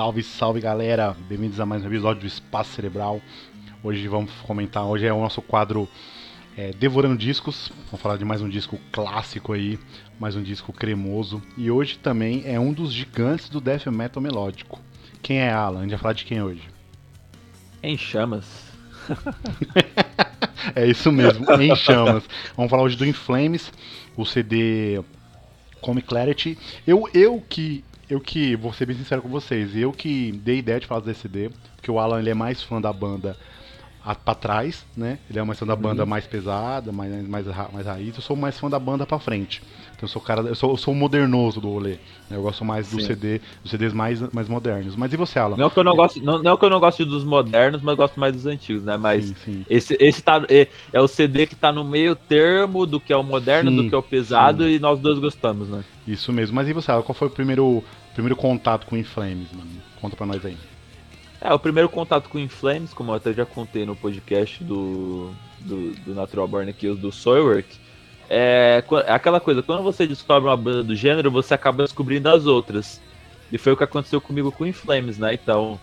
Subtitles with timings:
[0.00, 1.14] Salve, salve galera!
[1.28, 3.20] Bem-vindos a mais um episódio do Espaço Cerebral.
[3.82, 5.86] Hoje vamos comentar, hoje é o nosso quadro
[6.56, 7.70] é, Devorando Discos.
[7.84, 9.78] Vamos falar de mais um disco clássico aí,
[10.18, 11.42] mais um disco cremoso.
[11.54, 14.80] E hoje também é um dos gigantes do death metal melódico.
[15.20, 15.80] Quem é Alan?
[15.80, 16.62] A gente vai falar de quem hoje?
[17.82, 18.72] Em chamas.
[20.74, 22.24] é isso mesmo, em chamas.
[22.56, 23.70] Vamos falar hoje do In Flames,
[24.16, 25.02] o CD
[25.82, 26.56] Comic Clarity.
[26.86, 30.80] Eu, eu que eu que vou ser bem sincero com vocês, eu que dei ideia
[30.80, 33.36] de fazer desse CD, porque o Alan ele é mais fã da banda
[34.24, 35.18] para trás, né?
[35.28, 35.80] Ele é mais fã da uhum.
[35.80, 38.16] banda mais pesada, mais, mais, mais raiz.
[38.16, 39.62] Eu sou mais fã da banda para frente.
[39.94, 41.98] Então eu sou cara, eu sou, eu sou o modernoso do rolê.
[42.30, 42.36] Né?
[42.36, 43.06] Eu gosto mais do Sim.
[43.06, 44.96] CD, dos CDs mais, mais modernos.
[44.96, 45.56] Mas e você, Alan?
[45.56, 48.18] Não que eu não gosto, não, não que eu não gosto dos modernos, mas gosto
[48.18, 48.96] mais dos antigos, né?
[48.96, 49.66] Mas sim, sim.
[49.68, 53.16] esse esse tá é, é, o CD que tá no meio termo do que é
[53.16, 55.84] o moderno, sim, do que é o pesado e nós dois gostamos, né?
[56.06, 56.56] Isso mesmo.
[56.56, 57.02] Mas e você, Alan?
[57.02, 59.70] Qual foi o primeiro primeiro contato com Inflames, mano?
[60.00, 60.56] Conta pra nós aí.
[61.40, 65.92] É, o primeiro contato com Inflames, como eu até já contei no podcast do, do,
[66.04, 67.78] do Natural Born Kills, do Soilwork,
[68.28, 72.46] é, é aquela coisa, quando você descobre uma banda do gênero, você acaba descobrindo as
[72.46, 73.00] outras.
[73.50, 75.34] E foi o que aconteceu comigo com Inflames, né?
[75.34, 75.80] Então,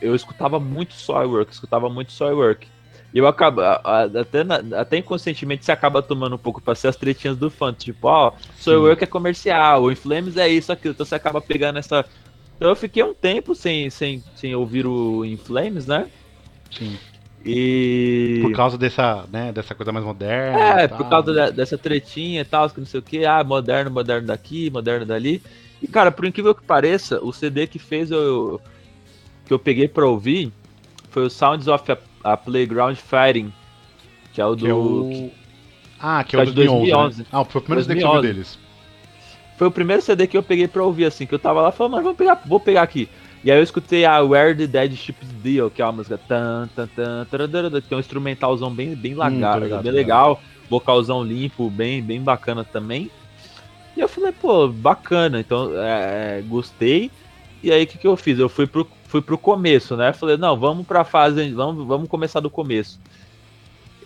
[0.00, 2.68] eu escutava muito Soilwork, escutava muito Soilwork.
[3.12, 4.40] E eu acabo, até,
[4.76, 7.72] até inconscientemente você acaba tomando um pouco pra ser as tretinhas do fã.
[7.72, 10.94] Tipo, ó, oh, Soilwork é comercial, o Inflames é isso, aquilo.
[10.94, 12.06] Então você acaba pegando essa
[12.62, 16.08] então eu fiquei um tempo sem, sem, sem ouvir o In Flames, né?
[16.70, 16.96] Sim.
[17.44, 18.38] E.
[18.40, 20.80] Por causa dessa, né, dessa coisa mais moderna.
[20.80, 23.24] É, por causa de, dessa tretinha e tal, que não sei o que.
[23.24, 25.42] Ah, moderno, moderno daqui, moderno dali.
[25.82, 28.60] E, cara, por incrível que pareça, o CD que fez eu.
[29.44, 30.52] que eu peguei pra ouvir
[31.10, 31.84] foi o Sounds of
[32.22, 33.52] a, Playground Fighting.
[34.32, 34.64] Que é o do.
[34.64, 35.30] Que é o...
[36.00, 36.90] Ah, que é o de 2011.
[36.92, 37.18] 2011.
[37.20, 37.26] Né?
[37.32, 38.58] Ah, foi o primeiro CD que eu vi deles.
[39.56, 41.92] Foi o primeiro CD que eu peguei pra ouvir, assim, que eu tava lá falei,
[41.92, 43.08] mas vamos pegar, vou pegar aqui.
[43.44, 46.68] E aí eu escutei a Where the Dead Ships Deal, que é uma música tan,
[46.74, 52.02] tan, tan, tan, tem um instrumentalzão bem, bem lagado, hum, bem legal, vocalzão limpo, bem,
[52.02, 53.10] bem bacana também.
[53.96, 57.10] E eu falei, pô, bacana, então é, é, gostei.
[57.62, 58.38] E aí o que, que eu fiz?
[58.38, 60.10] Eu fui pro, fui pro começo, né?
[60.14, 62.98] Falei, não, vamos pra fase, vamos, vamos começar do começo.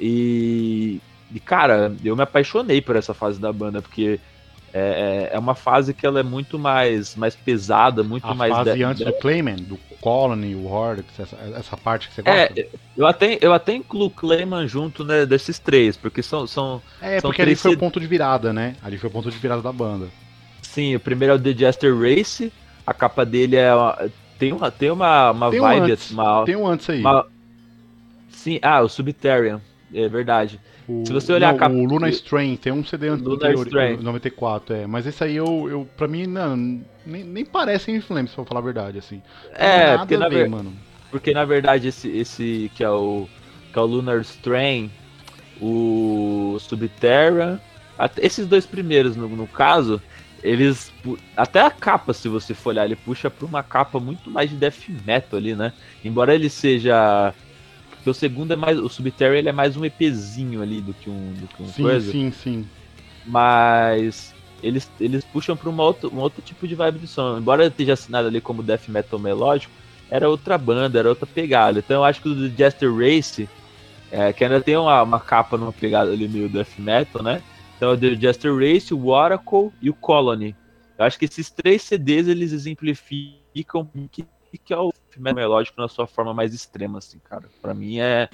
[0.01, 1.01] E,
[1.33, 4.19] e cara, eu me apaixonei por essa fase da banda, porque
[4.75, 8.53] é, é, é uma fase que ela é muito mais, mais pesada, muito a mais.
[8.53, 9.05] A fase de, antes de...
[9.05, 12.61] do Clayman, do Colony, o Horde, essa, essa parte que você gosta?
[12.61, 16.49] É, eu até, eu até incluo Clayman junto né, desses três, porque são.
[16.49, 18.75] são é, são porque ali foi o ponto de virada, né?
[18.83, 20.09] Ali foi o ponto de virada da banda.
[20.63, 22.53] Sim, o primeiro é o The Jester Race,
[22.85, 23.71] a capa dele é.
[24.39, 25.81] Tem uma, tem uma, uma tem vibe.
[25.81, 27.01] Um antes, uma, tem um antes aí.
[27.01, 27.27] Uma...
[28.29, 29.61] Sim, ah, o Subterranean,
[29.93, 30.61] é verdade.
[30.89, 31.75] O, Se você olhar não, a capa...
[31.75, 33.67] O Luna Strain tem um CD anterior,
[34.01, 34.87] 94, é.
[34.87, 36.57] Mas esse aí eu, eu pra mim, não,
[37.05, 39.23] nem, nem parece Inflames, se for falar a verdade, assim.
[39.55, 40.73] é, porque na, ver, mano.
[41.11, 43.29] porque na verdade esse, esse que é o
[43.73, 44.91] que é o Lunar Strain,
[45.61, 47.61] o Subterra,
[48.19, 50.01] esses dois primeiros no, no caso,
[50.47, 50.93] eles
[51.37, 54.57] até a capa, se você for olhar, ele puxa para uma capa muito mais de
[54.57, 55.73] death metal ali, né?
[56.05, 57.35] Embora ele seja
[58.07, 58.79] porque o segundo é mais.
[58.79, 61.83] O Subterra ele é mais um EPzinho ali do que um, do que um sim,
[61.83, 62.13] coisa.
[62.13, 62.65] Sim, sim,
[63.25, 67.37] Mas eles, eles puxam para um outro, um outro tipo de vibe de som.
[67.37, 69.73] Embora esteja assinado ali como Death Metal Melódico,
[70.09, 71.81] era outra banda, era outra pegada.
[71.81, 73.49] Então eu acho que o do Jester Race,
[74.13, 77.43] é, que ainda tem uma, uma capa numa pegada ali meio Death Metal, né?
[77.77, 80.55] Então o do Jester Race, o Oracle e o Colony.
[80.99, 84.25] Eu acho que esses três CDs eles exemplificam que
[84.65, 87.45] que é o filme melódico na sua forma mais extrema, assim, cara.
[87.61, 88.29] Para mim é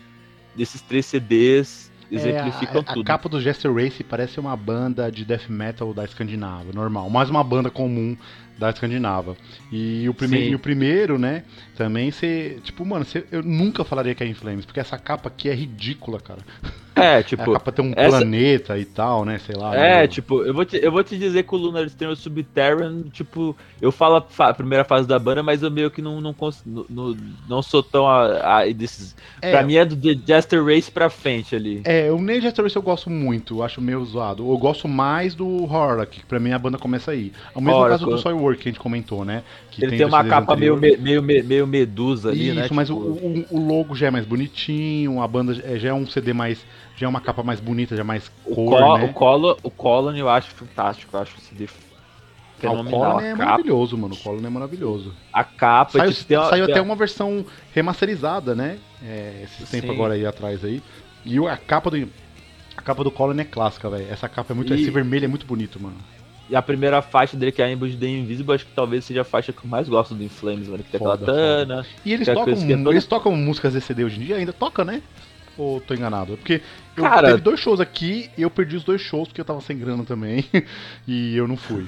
[0.55, 3.03] desses três CDs exemplificam é, a, tudo.
[3.03, 7.31] A capa do Jester Race parece uma banda de death metal da Escandinávia, normal, mais
[7.31, 8.17] uma banda comum
[8.59, 9.37] da Escandinava.
[9.71, 11.45] E o, prime e o primeiro, né,
[11.75, 12.61] também você.
[12.63, 16.21] Tipo, mano, cê, eu nunca falaria que é Inflames, porque essa capa aqui é ridícula,
[16.21, 16.41] cara.
[17.03, 17.43] É, tipo.
[17.51, 18.19] A capa tem um essa...
[18.19, 19.39] planeta e tal, né?
[19.39, 19.77] Sei lá.
[19.77, 23.57] É, tipo, eu vou, te, eu vou te dizer que o Lunar o Subterran, tipo,
[23.81, 26.35] eu falo a, primeira fase da banda, mas eu meio que não, não,
[26.89, 27.17] não,
[27.49, 29.15] não sou tão a, a desses.
[29.41, 31.83] É, pra mim é do The Jester Race pra frente ali.
[31.85, 34.49] É, o Nem Jester Race eu gosto muito, acho meio zoado.
[34.49, 37.33] Eu gosto mais do Horror, que pra mim a banda começa aí.
[37.55, 39.43] É o mesmo Horror, caso do Soilwork que a gente comentou, né?
[39.79, 42.65] Ele tem, tem uma capa meio, meio, meio medusa ali, Isso, né?
[42.65, 43.01] Isso, mas tipo...
[43.01, 46.65] o, o, logo já é mais bonitinho, a banda já é um CD mais
[46.97, 49.05] já é uma capa mais bonita, já mais cor, o col né?
[49.05, 51.69] O, Colo, o eu acho fantástico, eu acho esse CD
[52.63, 53.03] fenomenal.
[53.03, 54.15] Ah, o Colony é maravilhoso, mano.
[54.15, 55.15] O Colony é maravilhoso.
[55.33, 55.99] A capa...
[55.99, 58.79] Saiu, tipo, saiu até uma versão remasterizada, né?
[59.03, 59.93] É, esse tempo Sim.
[59.93, 60.83] agora aí atrás aí.
[61.25, 62.09] E a capa do...
[62.77, 64.07] A capa do Colony é clássica, velho.
[64.11, 64.73] Essa capa é muito...
[64.73, 64.81] E...
[64.81, 65.97] Esse vermelho é muito bonito, mano.
[66.51, 69.23] E a primeira faixa dele, que é a Ambush the Invisible, acho que talvez seja
[69.23, 70.83] a faixa que eu mais gosto do Inflames, mano.
[70.83, 71.87] Que tem aquela Tana.
[72.05, 72.91] E eles tocam, é toda...
[72.91, 74.37] eles tocam músicas desse CD hoje em dia?
[74.37, 75.03] Ainda toca, né?
[75.57, 76.37] Ou tô enganado?
[76.37, 76.61] Porque
[76.97, 77.29] eu Cara...
[77.29, 80.05] teve dois shows aqui e eu perdi os dois shows porque eu tava sem grana
[80.05, 80.45] também.
[81.07, 81.87] e eu não fui.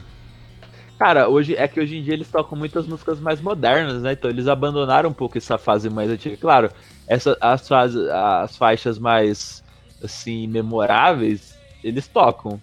[0.98, 4.12] Cara, hoje é que hoje em dia eles tocam muitas músicas mais modernas, né?
[4.12, 6.36] Então eles abandonaram um pouco essa fase mais antiga.
[6.36, 6.70] Claro,
[7.08, 9.62] essa, as, fase, as faixas mais
[10.02, 12.60] assim memoráveis eles tocam,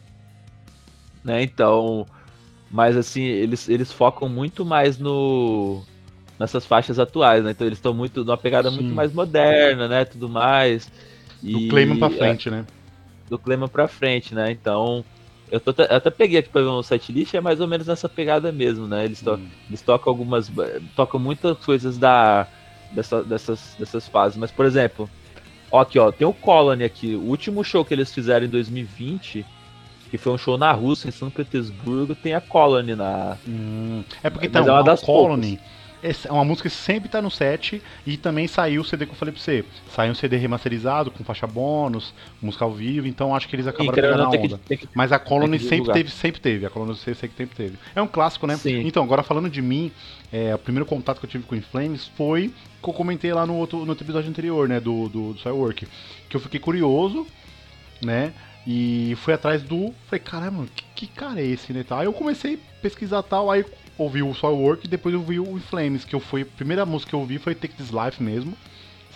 [1.24, 1.44] né?
[1.44, 2.06] Então,
[2.70, 5.84] mas assim eles, eles focam muito mais no
[6.40, 7.52] nessas faixas atuais, né?
[7.52, 8.78] Então eles estão muito numa pegada Sim.
[8.78, 10.06] muito mais moderna, né?
[10.06, 10.92] Tudo mais.
[11.44, 12.66] E, do Clayman pra frente, é, né?
[13.30, 14.52] Do Clayman pra frente, né?
[14.52, 15.06] Então
[15.52, 18.08] eu, tô, eu até peguei aqui pra ver um setlist, é mais ou menos nessa
[18.08, 19.04] pegada mesmo, né?
[19.04, 19.48] Eles, to, hum.
[19.68, 20.50] eles tocam algumas.
[20.96, 22.48] tocam muitas coisas da,
[22.94, 24.38] dessa, dessas, dessas fases.
[24.38, 25.10] Mas, por exemplo,
[25.70, 27.16] ó, aqui, ó, tem o Colony aqui.
[27.16, 29.46] O último show que eles fizeram em 2020,
[30.12, 33.38] que foi um show na Rússia, em São Petersburgo, tem a Colony na.
[33.48, 34.04] Hum.
[34.22, 35.58] É porque então, é uma das Colony.
[35.58, 39.12] Poucas é uma música que sempre tá no set e também saiu o CD que
[39.12, 39.64] eu falei pra você.
[39.90, 43.94] Saiu um CD remasterizado com faixa bônus, música ao vivo, então acho que eles acabaram
[43.94, 44.60] pegando na onda.
[44.68, 46.66] Que, que, Mas a Colony sempre teve, sempre teve.
[46.66, 47.78] A Colony sempre teve.
[47.96, 48.58] É um clássico, né?
[48.58, 48.82] Sim.
[48.86, 49.92] Então, agora falando de mim,
[50.34, 53.46] é, o primeiro contato que eu tive com o Inflames foi que eu comentei lá
[53.46, 54.80] no outro, no outro episódio anterior, né?
[54.80, 55.74] Do, do, do.
[55.74, 57.28] Que eu fiquei curioso,
[58.02, 58.34] né?
[58.66, 59.94] E fui atrás do.
[60.08, 61.84] Falei, caramba, que, que cara é esse, né?
[61.90, 63.66] Aí eu comecei a pesquisar tal, aí
[63.98, 66.44] ouvi o Soilwork e depois eu vi o Flames, que eu fui.
[66.44, 68.54] A primeira música que eu ouvi foi Take This Life mesmo,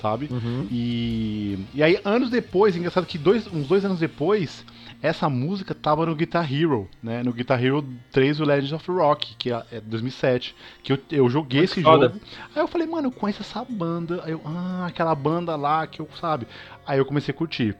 [0.01, 0.29] sabe?
[0.31, 0.67] Uhum.
[0.71, 4.65] E, e aí, anos depois, engraçado que dois, uns dois anos depois,
[5.01, 7.21] essa música tava no Guitar Hero, né?
[7.21, 10.55] No Guitar Hero 3, o Legends of Rock, que é, é 2007.
[10.81, 12.07] Que eu, eu joguei Muito esse foda.
[12.07, 12.19] jogo.
[12.55, 14.21] Aí eu falei, mano, eu conheço essa banda.
[14.23, 16.47] Aí eu, ah, aquela banda lá que eu, sabe?
[16.85, 17.75] Aí eu comecei a curtir.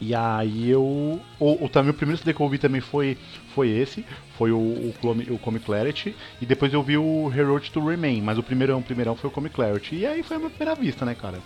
[0.00, 1.20] E aí eu.
[1.38, 3.18] O, o, também, o primeiro CD que eu ouvi também foi,
[3.54, 4.04] foi esse,
[4.38, 4.94] foi o, o,
[5.30, 8.82] o Comic Clarity, e depois eu vi o Heroic to Remain, mas o primeirão, o
[8.82, 9.96] primeirão foi o Comic Clarity.
[9.96, 11.38] E aí foi a minha primeira vista, né, cara?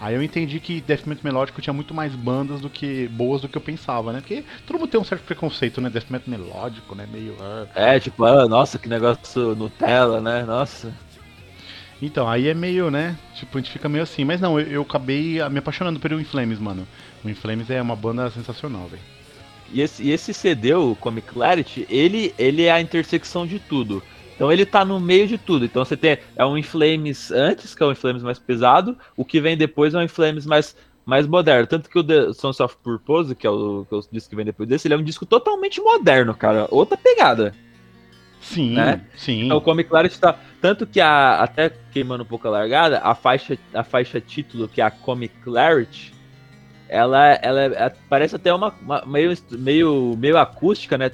[0.00, 3.48] Aí eu entendi que Death Metal melódico tinha muito mais bandas do que boas do
[3.48, 4.20] que eu pensava, né?
[4.20, 5.88] Porque todo mundo tem um certo preconceito, né?
[5.88, 7.08] Death Metal melódico, né?
[7.10, 7.32] Meio.
[7.34, 7.68] Uh...
[7.74, 10.42] É, tipo, ah, nossa, que negócio Nutella, né?
[10.42, 10.92] Nossa.
[12.06, 13.16] Então, aí é meio, né?
[13.34, 14.24] Tipo, a gente fica meio assim.
[14.24, 16.86] Mas não, eu, eu acabei me apaixonando pelo Inflames, mano.
[17.24, 19.02] O Inflames é uma banda sensacional, velho.
[19.72, 24.02] E esse, e esse CD, o Comic Clarity, ele, ele é a intersecção de tudo.
[24.34, 25.64] Então ele tá no meio de tudo.
[25.64, 29.40] Então você tem é um Inflames antes, que é um Inflames mais pesado, o que
[29.40, 30.76] vem depois é um Inflames mais,
[31.06, 31.66] mais moderno.
[31.66, 34.36] Tanto que o The Sons of Purpose, que é o, que é o disco que
[34.36, 36.68] vem depois desse, ele é um disco totalmente moderno, cara.
[36.70, 37.54] Outra pegada.
[38.44, 39.00] Sim, né?
[39.16, 39.46] sim.
[39.46, 40.36] Então, o Comic Clarity tá.
[40.60, 44.80] Tanto que a, até queimando um pouco a largada, a faixa, a faixa título, que
[44.80, 46.12] é a Comic Clarity,
[46.88, 51.10] ela, ela é, parece até uma, uma, meio, meio, meio acústica, né?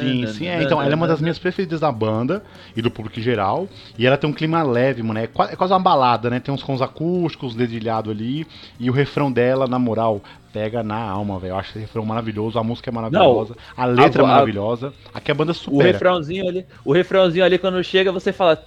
[0.00, 0.62] Sim, sim, é.
[0.62, 2.42] Então, ela é uma das minhas preferidas da banda
[2.74, 3.68] e do público em geral.
[3.98, 5.18] E ela tem um clima leve, mano.
[5.18, 6.38] É quase, é quase uma balada, né?
[6.38, 8.46] Tem uns sons acústicos, dedilhado ali.
[8.78, 10.22] E o refrão dela, na moral,
[10.56, 11.52] pega na alma, velho.
[11.52, 14.94] Eu acho esse refrão maravilhoso, a música é maravilhosa, Não, a letra a, é maravilhosa,
[15.12, 15.90] aqui a banda supera.
[15.90, 18.58] O refrãozinho ali, o refrãozinho ali quando chega, você fala,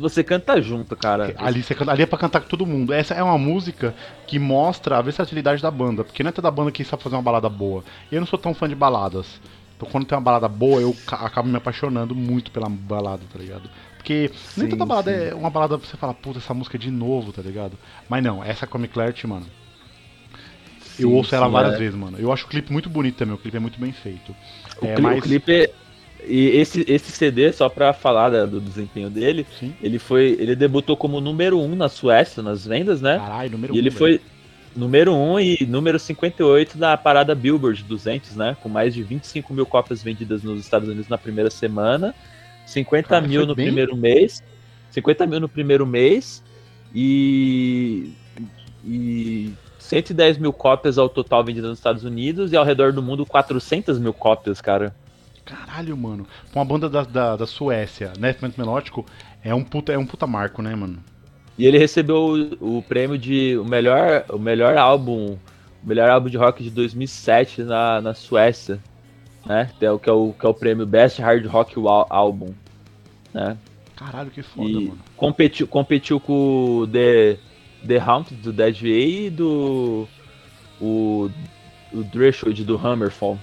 [0.00, 1.34] você canta junto, cara.
[1.36, 2.94] Ali, você canta, ali é pra cantar com todo mundo.
[2.94, 3.94] Essa é uma música
[4.26, 7.22] que mostra a versatilidade da banda, porque não é toda banda que sabe fazer uma
[7.22, 7.84] balada boa.
[8.10, 9.38] Eu não sou tão fã de baladas.
[9.76, 13.68] Então quando tem uma balada boa, eu acabo me apaixonando muito pela balada, tá ligado?
[13.98, 15.28] Porque sim, nem toda balada sim.
[15.28, 17.76] é uma balada pra você falar, puta, essa música é de novo, tá ligado?
[18.08, 19.46] Mas não, essa Comic Clarity, mano,
[20.98, 21.78] Sim, eu ouço ela sim, várias é.
[21.78, 22.18] vezes, mano.
[22.18, 24.34] Eu acho o clipe muito bonito também, o clipe é muito bem feito.
[24.82, 25.18] O, é, mas...
[25.18, 25.70] o clipe é...
[26.26, 29.72] E esse, esse CD, só pra falar da, do desempenho dele, sim.
[29.80, 30.36] ele foi.
[30.40, 33.18] Ele debutou como número 1 um na Suécia, nas vendas, né?
[33.18, 33.76] Caralho, número 1.
[33.76, 33.98] E um, ele velho.
[33.98, 34.20] foi
[34.74, 38.56] número 1 um e número 58 da parada Billboard 200, né?
[38.60, 42.14] Com mais de 25 mil cópias vendidas nos Estados Unidos na primeira semana,
[42.66, 43.66] 50 Cara, mil no bem...
[43.66, 44.42] primeiro mês,
[44.90, 46.42] 50 mil no primeiro mês
[46.94, 48.10] e.
[48.84, 49.52] E
[49.88, 53.98] 110 mil cópias ao total vendidas nos Estados Unidos e ao redor do mundo 400
[53.98, 54.94] mil cópias, cara.
[55.46, 56.26] Caralho, mano.
[56.54, 59.06] Uma banda da, da, da Suécia, Death Melódico,
[59.42, 61.02] é um, puta, é um puta marco, né, mano?
[61.56, 65.38] E ele recebeu o, o, prêmio de o melhor, o melhor álbum,
[65.82, 68.78] o melhor álbum de rock de 2007 na, na Suécia,
[69.46, 69.70] né?
[69.78, 71.76] Que é, o, que, é o, que é o prêmio Best Hard Rock
[72.10, 72.52] Album,
[73.32, 73.56] né?
[73.96, 74.98] Caralho, que foda, e mano.
[75.16, 77.38] Competiu, competiu com o The
[77.86, 80.08] The Haunted do Dead VA e do.
[80.80, 81.30] O.
[81.92, 83.38] O Threshold do Hammerfall.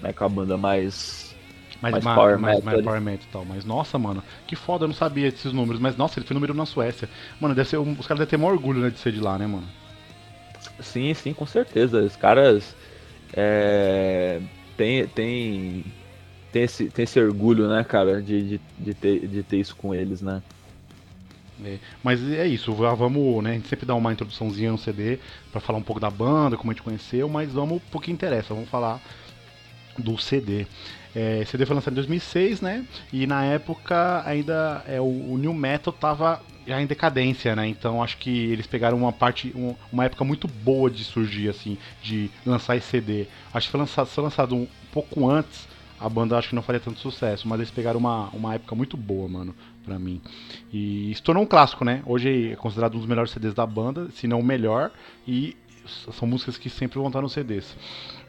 [0.00, 1.34] Né, com a banda mais.
[1.80, 3.44] Mais, mais, ma power, mais, metal, mais power metal e tal.
[3.44, 5.80] Mas nossa, mano, que foda, eu não sabia desses números.
[5.80, 7.08] Mas nossa, ele foi número na Suécia.
[7.40, 9.46] Mano, deve ser, os caras devem ter maior orgulho né, de ser de lá, né,
[9.46, 9.66] mano?
[10.80, 12.02] Sim, sim, com certeza.
[12.02, 12.76] Os caras.
[13.34, 14.40] É,
[14.76, 15.84] tem, tem
[16.52, 19.94] tem, esse, tem esse orgulho, né, cara, de, de, de, ter, de ter isso com
[19.94, 20.42] eles, né?
[21.64, 23.50] É, mas é isso, vamos, né?
[23.50, 25.18] A gente sempre dá uma introduçãozinha no CD
[25.50, 28.54] para falar um pouco da banda, como a gente conheceu, mas vamos pro que interessa,
[28.54, 29.00] vamos falar
[29.98, 30.66] do CD.
[31.14, 32.86] É, CD foi lançado em 2006, né?
[33.12, 37.66] E na época ainda é, o, o New Metal tava já em decadência, né?
[37.66, 41.76] Então acho que eles pegaram uma parte, um, uma época muito boa de surgir, assim,
[42.02, 43.26] de lançar esse CD.
[43.52, 45.68] Acho que foi lançado, foi lançado um pouco antes,
[46.00, 48.96] a banda acho que não faria tanto sucesso, mas eles pegaram uma, uma época muito
[48.96, 50.20] boa, mano, pra mim.
[50.72, 52.02] E se tornou um clássico, né?
[52.06, 54.90] Hoje é considerado um dos melhores CDs da banda, se não o melhor,
[55.26, 55.56] e
[56.12, 57.76] são músicas que sempre vão estar nos CDs.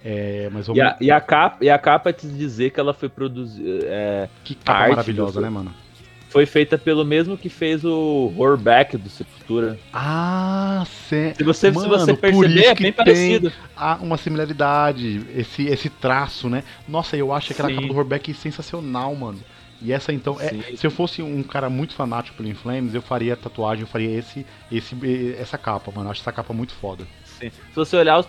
[0.03, 0.79] É, mas vamos...
[0.79, 3.85] e, a, e, a capa, e a capa é te dizer que ela foi produzida.
[3.85, 5.73] É, que capa maravilhosa, né, mano?
[6.33, 9.79] Foi feita pelo mesmo que fez o Horback do Sepultura.
[9.93, 11.31] Ah, cê...
[11.37, 13.51] se você Mano, se você perceber, é bem parecido.
[13.77, 16.63] Há uma similaridade, esse, esse traço, né?
[16.87, 17.75] Nossa, eu acho aquela Sim.
[17.75, 19.39] capa do Horback sensacional, mano.
[19.83, 23.35] E essa então, é, se eu fosse um cara muito fanático pelo Inflames, eu faria
[23.35, 26.07] tatuagem, eu faria esse, esse, essa capa, mano.
[26.07, 27.05] Eu acho essa capa muito foda.
[27.25, 27.49] Sim.
[27.49, 28.27] Se você olhar os,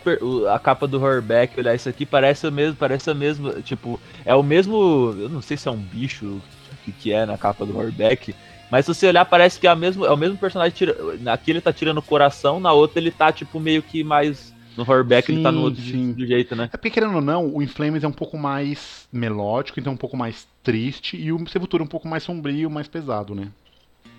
[0.53, 4.35] a capa do Horback, olhar isso aqui, parece o mesmo, parece o mesmo, tipo, é
[4.35, 6.43] o mesmo, eu não sei se é um bicho
[6.85, 8.35] que, que é na capa do Horback,
[8.71, 10.75] mas se você olhar, parece que é, a mesmo, é o mesmo personagem.
[10.75, 10.97] Tira,
[11.27, 14.54] aqui ele tá tirando o coração, na outra ele tá, tipo, meio que mais.
[14.77, 16.15] No Horrorback ele tá no outro sim.
[16.19, 16.69] jeito, né?
[16.73, 20.17] É porque, querendo ou não, o Inflames é um pouco mais melódico, então um pouco
[20.17, 23.49] mais triste, e o Sepultura um pouco mais sombrio, mais pesado, né?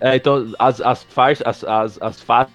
[0.00, 2.54] É, então as, as, faixas, as, as, as faces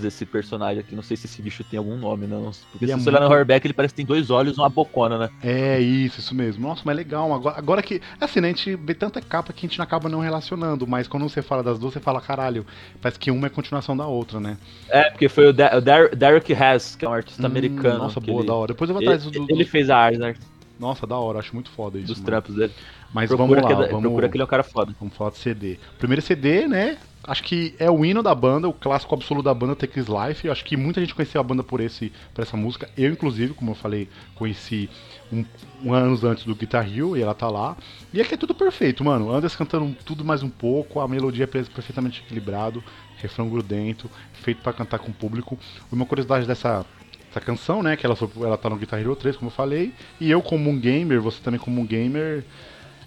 [0.00, 0.94] desse personagem aqui.
[0.94, 2.50] Não sei se esse bicho tem algum nome, não.
[2.72, 3.08] Porque e se é você muito...
[3.08, 5.30] olhar no Horrorback, ele parece que tem dois olhos e uma bocona, né?
[5.42, 6.66] É, isso, isso mesmo.
[6.66, 7.32] Nossa, mas legal.
[7.32, 8.00] Agora, agora que.
[8.20, 11.28] Assim, né, a gente vê tanta capa que a gente acaba não relacionando, mas quando
[11.28, 12.66] você fala das duas, você fala, caralho,
[13.00, 14.56] parece que uma é continuação da outra, né?
[14.88, 17.98] É, porque foi o, Der o Der Derek Hess, que é um artista hum, americano.
[17.98, 18.48] Nossa, boa, ele...
[18.48, 18.68] da hora.
[18.68, 19.46] Depois eu vou atrás do, do.
[19.48, 20.34] Ele fez a arte, né?
[20.80, 22.06] Nossa, da hora, acho muito foda isso.
[22.06, 22.26] Dos mano.
[22.26, 22.72] trampos dele.
[23.12, 24.94] Mas procura vamos lá, que, vamos, procura que ele é um cara foda.
[24.98, 25.78] Vamos falar de CD.
[25.98, 26.96] Primeiro CD, né?
[27.30, 30.50] Acho que é o hino da banda, o clássico absoluto da banda, Take This Life.
[30.50, 32.90] Acho que muita gente conheceu a banda por, esse, por essa música.
[32.98, 34.90] Eu, inclusive, como eu falei, conheci
[35.32, 35.44] um,
[35.84, 37.76] um anos antes do Guitar Hero e ela tá lá.
[38.12, 39.30] E aqui é tudo perfeito, mano.
[39.30, 42.82] Andas cantando tudo mais um pouco, a melodia é perfeitamente equilibrado,
[43.18, 45.56] refrão grudento, feito para cantar com o público.
[45.92, 46.84] Uma curiosidade dessa
[47.30, 47.96] essa canção, né?
[47.96, 49.94] Que ela, foi, ela tá no Guitar Hero 3, como eu falei.
[50.20, 52.44] E eu, como um gamer, você também como um gamer,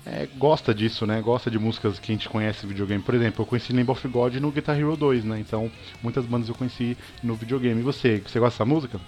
[0.06, 1.22] é, gosta disso, né?
[1.22, 3.02] Gosta de músicas que a gente conhece no videogame.
[3.02, 5.40] Por exemplo, eu conheci Name of God no Guitar Hero 2, né?
[5.40, 7.80] Então, muitas bandas eu conheci no videogame.
[7.80, 9.00] E você, você gosta dessa música?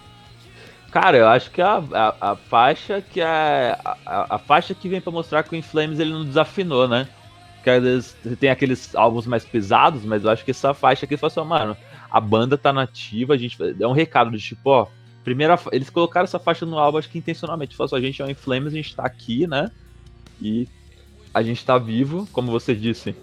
[0.92, 3.78] Cara, eu acho que a, a, a faixa que é.
[3.84, 7.10] A, a, faixa que vem para mostrar que o Inflames ele não desafinou, né?
[7.56, 11.28] Porque vezes tem aqueles álbuns mais pesados, mas eu acho que essa faixa aqui foi
[11.28, 11.76] assim, mano,
[12.10, 13.58] a banda tá nativa, a gente.
[13.78, 14.88] É um recado de tipo, ó,
[15.26, 17.76] primeira, eles colocaram essa faixa no álbum, acho que intencionalmente.
[17.76, 19.70] Falou assim, a gente é o Inflames, a gente tá aqui, né?
[20.42, 20.70] E
[21.36, 23.14] a gente tá vivo, como você disse.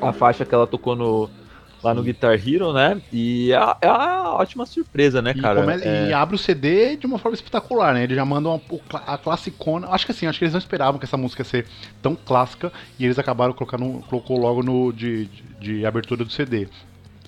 [0.00, 1.30] A faixa que ela tocou no,
[1.80, 3.00] lá no Guitar Hero, né?
[3.12, 5.64] E é, é uma ótima surpresa, né, cara?
[5.76, 6.08] E, é...
[6.08, 8.02] e, abre o CD de uma forma espetacular, né?
[8.02, 8.60] Eles já mandam
[8.92, 9.86] a, a classicona.
[9.90, 11.66] Acho que assim, acho que eles não esperavam que essa música ia ser
[12.02, 16.66] tão clássica e eles acabaram colocando, colocou logo no de, de, de abertura do CD.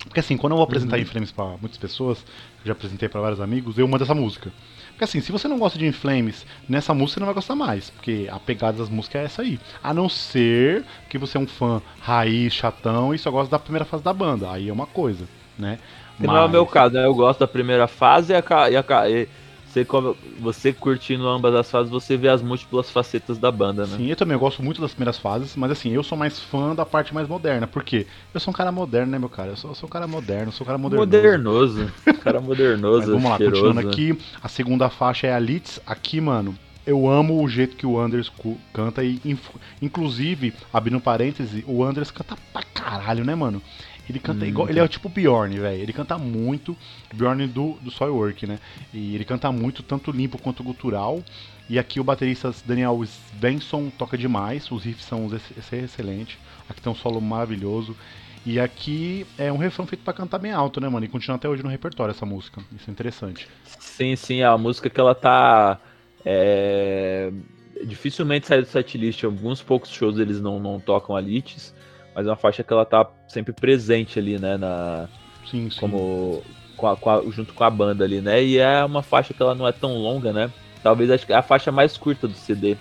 [0.07, 1.01] Porque assim, quando eu vou apresentar uhum.
[1.01, 2.25] Inflames para muitas pessoas,
[2.65, 4.51] já apresentei para vários amigos, eu mando essa música.
[4.89, 7.89] Porque assim, se você não gosta de Inflames, nessa música você não vai gostar mais,
[7.91, 9.59] porque a pegada das músicas é essa aí.
[9.83, 13.85] A não ser que você é um fã raiz, chatão e só gosta da primeira
[13.85, 15.25] fase da banda, aí é uma coisa,
[15.57, 15.77] né?
[16.17, 16.27] Mas...
[16.27, 17.05] Não é o meu caso, né?
[17.05, 19.27] Eu gosto da primeira fase e a, e a, e
[19.83, 23.97] você, você curtindo ambas as fases, você vê as múltiplas facetas da banda, né?
[23.97, 26.85] Sim, eu também gosto muito das primeiras fases, mas assim, eu sou mais fã da
[26.85, 27.67] parte mais moderna.
[27.67, 28.07] Por quê?
[28.33, 29.51] Eu sou um cara moderno, né, meu cara?
[29.51, 31.07] Eu sou, eu sou um cara moderno, sou um cara modernoso.
[31.07, 31.93] Modernoso.
[32.23, 32.99] cara modernoso.
[32.99, 33.63] mas vamos lá, cheiroso.
[33.63, 34.17] continuando aqui.
[34.41, 35.79] A segunda faixa é a Litz.
[35.85, 36.55] Aqui, mano,
[36.87, 38.31] eu amo o jeito que o Anders
[38.73, 39.19] canta e,
[39.81, 43.61] inclusive, abrindo parêntese, o Anders canta pra caralho, né, mano?
[44.09, 44.69] Ele canta hum, igual.
[44.69, 45.81] Ele é tipo Bjorn, velho.
[45.81, 46.75] Ele canta muito.
[47.13, 48.59] Bjorn do, do Soilwork, né?
[48.93, 51.23] E ele canta muito, tanto limpo quanto gutural.
[51.69, 54.71] E aqui o baterista Daniel Svensson toca demais.
[54.71, 55.29] Os riffs são
[55.83, 56.37] excelentes.
[56.69, 57.95] Aqui tem um solo maravilhoso.
[58.45, 61.05] E aqui é um refrão feito para cantar bem alto, né, mano?
[61.05, 62.61] E continua até hoje no repertório essa música.
[62.73, 63.47] Isso é interessante.
[63.65, 64.41] Sim, sim.
[64.41, 65.79] A música que ela tá.
[66.23, 67.29] É...
[67.83, 69.25] Dificilmente sai do setlist.
[69.25, 71.75] Alguns poucos shows eles não, não tocam a Litis
[72.17, 75.07] mas é uma faixa que ela tá sempre presente ali, né, na
[75.47, 75.79] sim, sim.
[75.79, 76.43] como
[76.75, 78.43] com a, com a, junto com a banda ali, né?
[78.43, 80.51] E é uma faixa que ela não é tão longa, né?
[80.81, 82.75] Talvez acho que é a faixa mais curta do CD.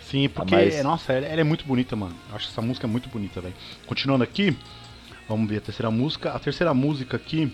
[0.00, 0.84] Sim, porque, mais...
[0.84, 2.14] nossa, ela, ela, é muito bonita, mano.
[2.28, 3.54] Eu acho essa música muito bonita, velho.
[3.88, 4.56] Continuando aqui,
[5.28, 6.30] vamos ver a terceira música.
[6.30, 7.52] A terceira música aqui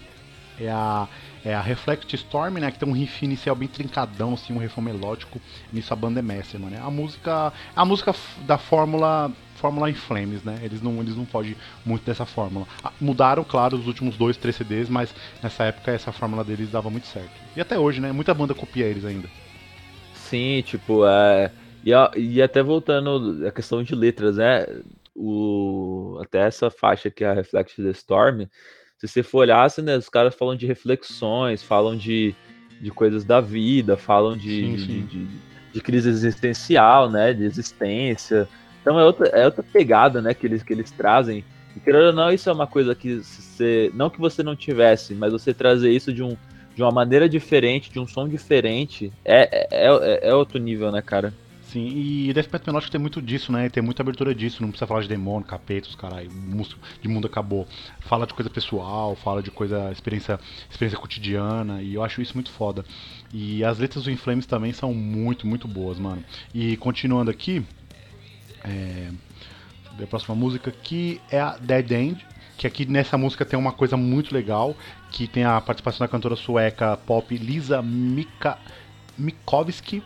[0.61, 1.09] é a,
[1.43, 2.71] é a Reflect Storm, né?
[2.71, 5.41] Que tem um riff inicial bem trincadão, assim, um refrão melódico.
[5.73, 6.77] Nisso a banda é mestre, mano.
[6.79, 7.55] A música.
[7.75, 8.15] A música
[8.47, 9.33] da fórmula.
[9.57, 10.59] Fórmula em Flames, né?
[10.63, 12.67] Eles não, eles não fogem muito dessa fórmula.
[12.83, 16.91] Ah, mudaram, claro, os últimos dois, três CDs, mas nessa época essa fórmula deles dava
[16.91, 17.31] muito certo.
[17.57, 18.13] E até hoje, né?
[18.13, 19.29] Muita banda copia eles ainda.
[20.15, 21.51] Sim, tipo, é.
[21.85, 24.67] E, e até voltando a questão de letras, né?
[25.15, 28.47] O, até essa faixa que é a Reflect the Storm,
[28.99, 32.35] se você for olhar, assim, né, os caras falam de reflexões, falam de,
[32.81, 34.87] de coisas da vida, falam de, sim, sim.
[34.87, 35.29] de, de,
[35.75, 37.33] de, crise existencial, né?
[37.35, 38.49] De existência.
[38.87, 41.45] Então é outra, é outra pegada, né, que eles, que eles trazem.
[41.75, 43.91] E querendo ou não, isso é uma coisa que você.
[43.93, 46.37] Não que você não tivesse, mas você trazer isso de, um,
[46.73, 51.03] de uma maneira diferente, de um som diferente, é, é, é, é outro nível, né,
[51.03, 51.35] cara?
[51.63, 53.69] Sim, e Death Metal Melódico tem muito disso, né?
[53.69, 56.31] Tem muita abertura disso, não precisa falar de demônio, capetos, caralho,
[57.03, 57.67] de mundo acabou.
[57.99, 60.39] Fala de coisa pessoal, fala de coisa, experiência,
[60.71, 62.85] experiência cotidiana, e eu acho isso muito foda.
[63.35, 66.23] E as letras do Inflames também são muito, muito boas, mano.
[66.55, 67.65] E continuando aqui,
[68.67, 69.09] é,
[70.03, 73.97] a próxima música que é a Dead End, que aqui nessa música tem uma coisa
[73.97, 74.77] muito legal,
[75.11, 78.59] que tem a participação da cantora sueca pop Lisa Mika
[79.19, 80.03] Mikovski,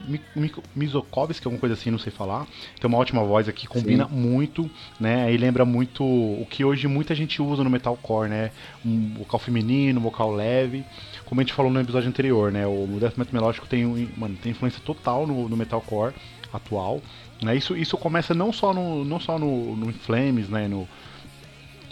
[0.75, 2.47] Mizokovski, alguma coisa assim, não sei falar.
[2.81, 4.15] Tem uma ótima voz aqui, combina Sim.
[4.15, 5.33] muito, né?
[5.33, 8.53] E lembra muito o que hoje muita gente usa no metalcore, né?
[8.85, 10.85] Um vocal feminino, um vocal leve.
[11.25, 12.67] Como a gente falou no episódio anterior, né?
[12.67, 13.85] O death metal melódico tem,
[14.17, 16.15] mano, tem influência total no, no metalcore
[16.53, 17.03] atual.
[17.43, 17.57] Né?
[17.57, 20.69] Isso, isso começa não só no, não só no, no Flames, né?
[20.69, 20.87] No,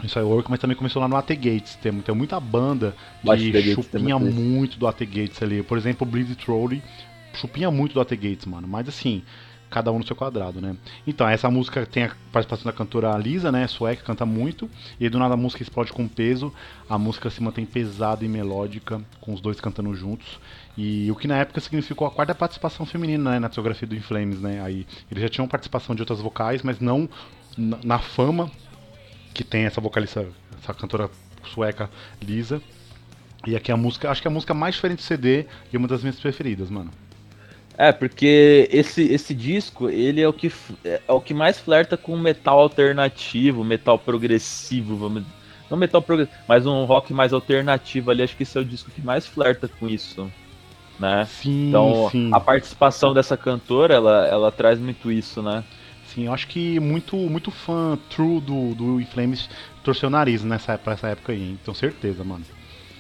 [0.04, 1.74] isso aí work, mas também começou lá no AT Gates.
[1.76, 5.62] Tem, tem muita banda que chupinha muito do AT Gates ali.
[5.62, 6.82] Por exemplo, o Bleed Trolley
[7.34, 8.68] chupinha muito do AT Gates, mano.
[8.68, 9.22] Mas assim,
[9.70, 10.76] cada um no seu quadrado, né?
[11.06, 13.66] Então, essa música tem a participação da cantora Lisa, né?
[13.66, 14.68] Sueca, canta muito.
[15.00, 16.52] E do nada a música explode com peso.
[16.88, 20.38] A música se mantém pesada e melódica, com os dois cantando juntos.
[20.80, 24.40] E o que na época significou a quarta participação feminina né, na discografia do Inflames,
[24.40, 24.62] né?
[24.62, 27.08] Aí eles já tinham participação de outras vocais, mas não
[27.56, 28.48] na, fama
[29.34, 30.24] que tem essa vocalista,
[30.62, 31.10] essa cantora
[31.52, 31.90] sueca
[32.22, 32.62] Lisa.
[33.44, 36.02] E aqui a música, acho que a música mais diferente do CD e uma das
[36.02, 36.92] minhas preferidas, mano.
[37.76, 40.52] É, porque esse, esse disco, ele é o que
[40.84, 45.24] é o que mais flerta com metal alternativo, metal progressivo, vamos
[45.68, 48.92] não metal progressivo, mas um rock mais alternativo ali, acho que esse é o disco
[48.92, 50.30] que mais flerta com isso,
[50.98, 51.26] né?
[51.26, 52.30] Sim, então, sim.
[52.32, 55.64] a participação dessa cantora, ela, ela traz muito isso, né?
[56.06, 59.48] Sim, eu acho que muito muito fã true do, do Inflames
[59.84, 62.44] torceu o nariz nessa, pra essa época aí, então certeza, mano.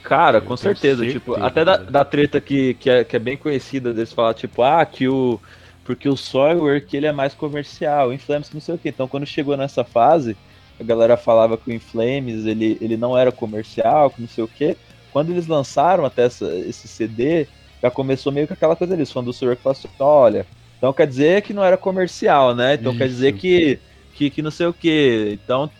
[0.02, 3.36] Cara, com certeza, certeza, tipo, até da, da treta que, que, é, que é bem
[3.36, 5.40] conhecida deles falar, tipo, ah, que o.
[5.84, 8.90] Porque o Soilwork ele é mais comercial, o Inflames não sei o que.
[8.90, 10.36] Então quando chegou nessa fase,
[10.78, 14.48] a galera falava que o Inflames ele, ele não era comercial, que não sei o
[14.48, 14.76] que.
[15.10, 17.48] Quando eles lançaram até essa, esse CD,
[17.82, 20.92] já começou meio que aquela coisa ali, os fãs do Soilwork falaram assim, olha, então
[20.92, 22.74] quer dizer que não era comercial, né?
[22.74, 22.98] Então Isso.
[22.98, 23.78] quer dizer que,
[24.14, 25.38] que, que não sei o que.
[25.42, 25.70] Então,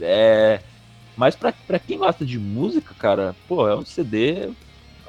[0.00, 0.60] é,
[1.16, 4.48] mas pra, pra quem gosta de música, cara, pô, é um CD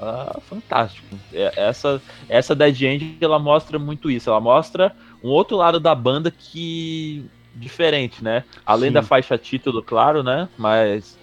[0.02, 1.08] ah, fantástico.
[1.34, 4.30] É, essa, essa Dead End, ela mostra muito isso.
[4.30, 7.26] Ela mostra um outro lado da banda que.
[7.54, 8.46] diferente, né?
[8.66, 8.94] Além Sim.
[8.94, 10.48] da faixa título, claro, né?
[10.58, 11.18] Mas.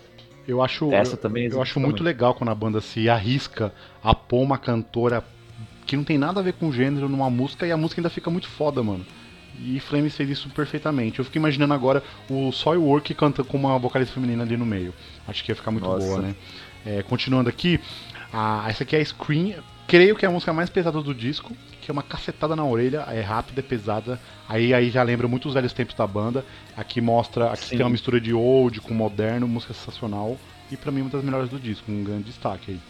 [0.47, 4.43] Eu acho, essa também eu acho muito legal quando a banda se arrisca a pôr
[4.43, 5.25] uma cantora
[5.87, 8.11] que não tem nada a ver com o gênero numa música e a música ainda
[8.11, 9.05] fica muito foda, mano.
[9.59, 11.19] E Flames fez isso perfeitamente.
[11.19, 14.93] Eu fico imaginando agora o Soilwork canta com uma vocalista feminina ali no meio.
[15.27, 16.07] Acho que ia ficar muito Nossa.
[16.07, 16.35] boa, né?
[16.85, 17.81] É, continuando aqui,
[18.33, 19.55] a, essa aqui é a Scream.
[19.87, 21.53] Creio que é a música mais pesada do disco,
[21.87, 24.19] que é uma cacetada na orelha, é rápida, é pesada.
[24.49, 26.45] Aí, aí já lembra muito os velhos tempos da banda.
[26.77, 27.77] Aqui mostra, aqui Sim.
[27.77, 30.37] tem uma mistura de old com moderno, música sensacional.
[30.69, 32.81] E para mim uma das melhores do disco, um grande destaque aí.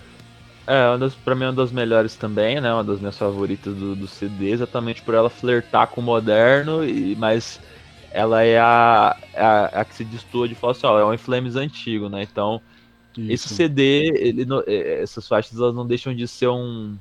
[0.66, 2.72] É, uma das, pra mim é uma das melhores também, né?
[2.72, 7.14] Uma das minhas favoritas do, do CD, exatamente por ela flertar com o moderno, e,
[7.16, 7.60] mas
[8.10, 11.54] ela é a, a, a que se destoa de falar assim, ó, é um Inflames
[11.54, 12.22] antigo, né?
[12.22, 12.62] Então,
[13.14, 13.46] Isso.
[13.46, 16.96] esse CD, ele, é, essas faixas elas não deixam de ser um,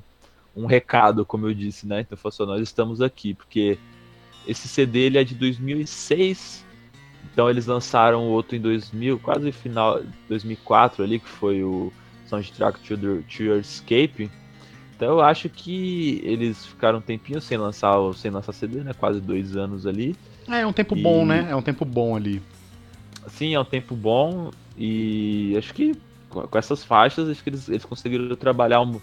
[0.56, 2.00] um recado, como eu disse, né?
[2.00, 3.78] Então, assim, nós estamos aqui, porque
[4.46, 6.64] esse CD ele é de 2006,
[7.30, 11.92] então eles lançaram outro em 2000, quase final 2004 ali, que foi o
[12.26, 14.30] soundtrack to, the, to Your Escape.
[14.96, 18.94] Então eu acho que eles ficaram um tempinho sem lançar, sem lançar CD, né?
[18.94, 20.16] Quase dois anos ali.
[20.48, 21.02] É, é um tempo e...
[21.02, 21.48] bom, né?
[21.50, 22.40] É um tempo bom ali.
[23.28, 25.94] Sim, é um tempo bom e acho que
[26.30, 29.00] com essas faixas acho que eles, eles conseguiram trabalhar um,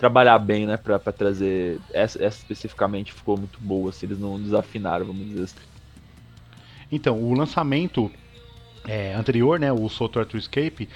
[0.00, 4.40] trabalhar bem, né, para trazer essa, essa, especificamente ficou muito boa, se assim, eles não
[4.40, 5.60] desafinaram, vamos dizer assim.
[6.90, 8.10] Então, o lançamento
[8.88, 10.88] é, anterior, né, o Soul to Escape,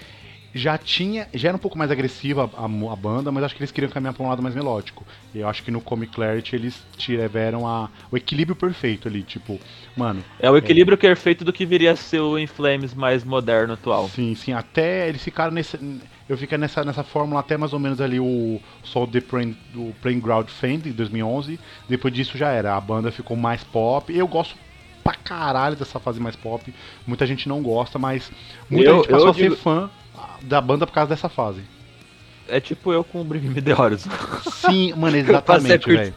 [0.54, 3.72] já tinha, já era um pouco mais agressiva a, a, banda, mas acho que eles
[3.72, 5.04] queriam caminhar para um lado mais melódico.
[5.34, 9.60] E eu acho que no Comic Clarity eles tiveram a, o equilíbrio perfeito ali, tipo,
[9.96, 10.24] mano.
[10.38, 10.98] É o equilíbrio é...
[10.98, 14.08] perfeito do que viria a ser o Inflames mais moderno atual.
[14.08, 15.76] Sim, sim, até eles ficaram nesse
[16.28, 19.94] eu fiquei nessa, nessa fórmula até mais ou menos ali o Soul The Plain, do
[20.00, 21.60] Playground Fend em 2011.
[21.88, 24.16] Depois disso já era, a banda ficou mais pop.
[24.16, 24.56] Eu gosto
[25.02, 26.74] pra caralho dessa fase mais pop.
[27.06, 28.32] Muita gente não gosta, mas
[28.70, 29.54] muita eu, gente passou a digo...
[29.54, 29.90] ser fã
[30.40, 31.60] da banda por causa dessa fase.
[32.48, 34.10] É tipo eu com o Bring Me The Horizon.
[34.50, 36.14] Sim, mano, exatamente, velho.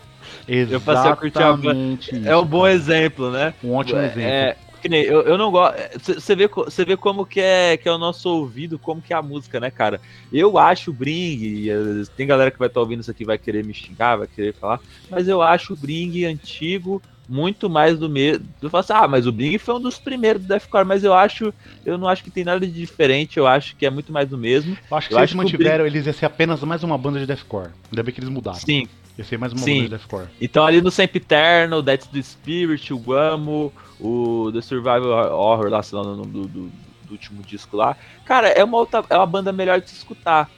[0.48, 2.00] Eu passei a curtir a banda.
[2.26, 3.54] É um bom exemplo, né?
[3.62, 4.22] Um ótimo é, exemplo.
[4.22, 5.76] É, que nem, eu, eu não gosto.
[6.14, 6.50] Você vê,
[6.86, 9.70] vê como que é, que é o nosso ouvido, como que é a música, né,
[9.70, 10.00] cara?
[10.32, 11.68] Eu acho o Bring,
[12.16, 14.54] tem galera que vai estar tá ouvindo isso aqui vai querer me xingar, vai querer
[14.54, 18.48] falar, mas eu acho o Bring antigo muito mais do mesmo.
[18.62, 21.14] Eu falo assim, ah, mas o Bing foi um dos primeiros do Deathcore, mas eu
[21.14, 21.54] acho,
[21.86, 24.38] eu não acho que tem nada de diferente, eu acho que é muito mais do
[24.38, 24.78] mesmo.
[24.90, 27.26] Eu acho que eu se eles mantiveram, eles iam ser apenas mais uma banda de
[27.26, 27.72] Deathcore.
[27.92, 28.58] Ainda bem que eles mudaram.
[28.60, 28.88] Sim.
[29.18, 29.88] Ia ser mais uma Sim.
[29.88, 30.28] Deathcore.
[30.40, 35.98] Então ali no Sempiterno, That's the Spirit, o Guamo, o The Survival Horror, lá, sei
[35.98, 36.72] lá, no nome do, do,
[37.04, 37.98] do, último disco lá.
[38.26, 40.50] Cara, é uma, outra, é uma banda melhor de se escutar.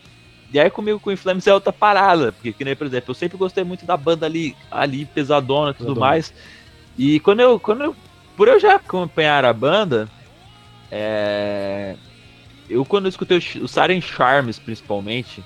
[0.51, 3.15] E aí comigo com o Inflames é outra parada, porque que nem, por exemplo, eu
[3.15, 6.05] sempre gostei muito da banda ali, ali pesadona e tudo pesadona.
[6.05, 6.33] mais.
[6.97, 7.95] E quando eu, quando eu,
[8.35, 10.09] por eu já acompanhar a banda,
[10.91, 11.95] é,
[12.69, 15.41] eu quando eu escutei o, o Siren Charms principalmente,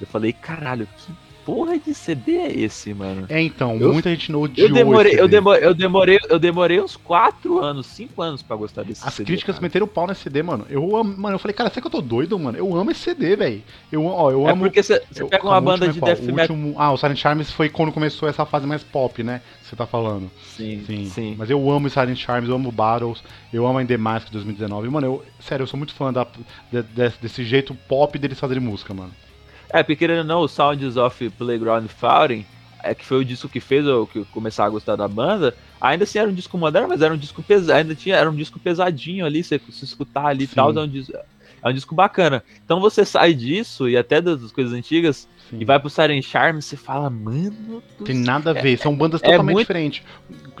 [0.00, 1.12] eu falei, caralho, que
[1.44, 3.26] porra de CD é esse, mano?
[3.28, 6.80] É, então, eu, muita gente não odiou eu demorei, eu demorei, eu demorei, eu demorei
[6.80, 9.22] uns 4 anos, 5 anos pra gostar desse As CD.
[9.22, 9.62] As críticas cara.
[9.62, 10.66] meteram o pau nesse CD, mano.
[10.68, 12.56] Eu amo, mano, eu falei, cara, será que eu tô doido, mano?
[12.56, 13.62] Eu amo esse CD, velho.
[13.92, 14.66] Eu, ó, eu é amo.
[14.66, 16.56] É porque você pega uma banda de death metal.
[16.76, 19.40] Ah, o Silent Charms foi quando começou essa fase mais pop, né?
[19.62, 20.30] Você tá falando.
[20.44, 21.34] Sim, sim, sim.
[21.38, 24.88] Mas eu amo Silent Charms, eu amo Battles, eu amo a The Mask 2019.
[24.88, 26.26] Mano, eu, sério, eu sou muito fã da,
[26.70, 29.12] de, desse, desse jeito pop deles fazerem música, mano.
[29.74, 32.46] É, porque querendo ou não, o Sounds of Playground Fighting,
[32.80, 36.04] é que foi o disco que fez eu que começar a gostar da banda, ainda
[36.04, 38.60] assim era um disco moderno, mas era um disco pesado, ainda tinha, era um disco
[38.60, 41.12] pesadinho ali, você se escutar ali e tal, é um, disco,
[41.64, 42.44] é um disco bacana.
[42.64, 45.58] Então você sai disso, e até das coisas antigas, Sim.
[45.60, 47.82] e vai pro Siren Charm, você fala, mano.
[48.04, 49.66] Tem nada a ver, são bandas é, totalmente é muito...
[49.66, 50.02] diferentes.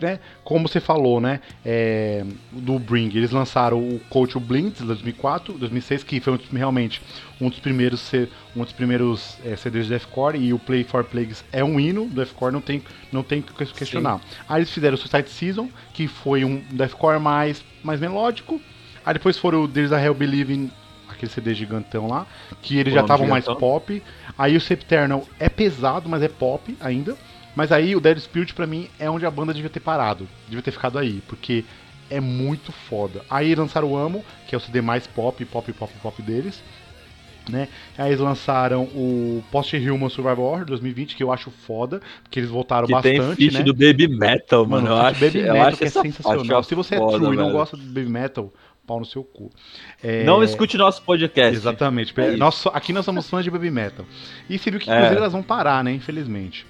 [0.00, 0.18] Né?
[0.42, 1.40] Como você falou, né?
[1.64, 7.00] É, do Bring, eles lançaram o Coach Blink de 2004, 2006, que foi realmente
[7.40, 8.10] um dos primeiros,
[8.56, 12.06] um dos primeiros é, CDs de Deathcore, e o Play for Plagues é um hino
[12.06, 14.18] do Deathcore, não tem, não tem que questionar.
[14.18, 14.24] Sim.
[14.48, 18.60] Aí eles fizeram o Suicide Season, que foi um Deathcore mais, mais melódico.
[19.04, 20.70] Aí depois foram o There's a Hell Believing
[21.14, 22.26] aquele CD gigantão lá,
[22.62, 24.02] que eles já estavam mais pop.
[24.36, 27.16] Aí o Septernal é pesado, mas é pop ainda.
[27.54, 30.62] Mas aí o Dead Spirit pra mim é onde a banda devia ter parado, devia
[30.62, 31.64] ter ficado aí, porque
[32.10, 33.22] é muito foda.
[33.30, 36.62] Aí lançaram o Amo, que é o CD mais pop, pop, pop, pop deles.
[37.48, 37.68] Né?
[37.98, 42.48] Aí eles lançaram o Post Human Survival Horror 2020, que eu acho foda, porque eles
[42.48, 43.18] voltaram que bastante.
[43.18, 43.62] Tem feat né?
[43.62, 44.88] do Baby Metal, mano.
[44.88, 46.62] mano eu acho, Baby eu Metal acho que é sensacional.
[46.62, 47.42] Se você é foda, é true velho.
[47.42, 48.50] e não gosta do Baby Metal,
[48.86, 49.50] pau no seu cu.
[50.02, 50.24] É...
[50.24, 51.56] Não escute nosso podcast.
[51.56, 52.12] Exatamente.
[52.20, 54.04] É nós, aqui nós somos fãs de Baby Metal.
[54.48, 55.18] E você viu que inclusive é.
[55.18, 55.92] elas vão parar, né?
[55.92, 56.66] Infelizmente.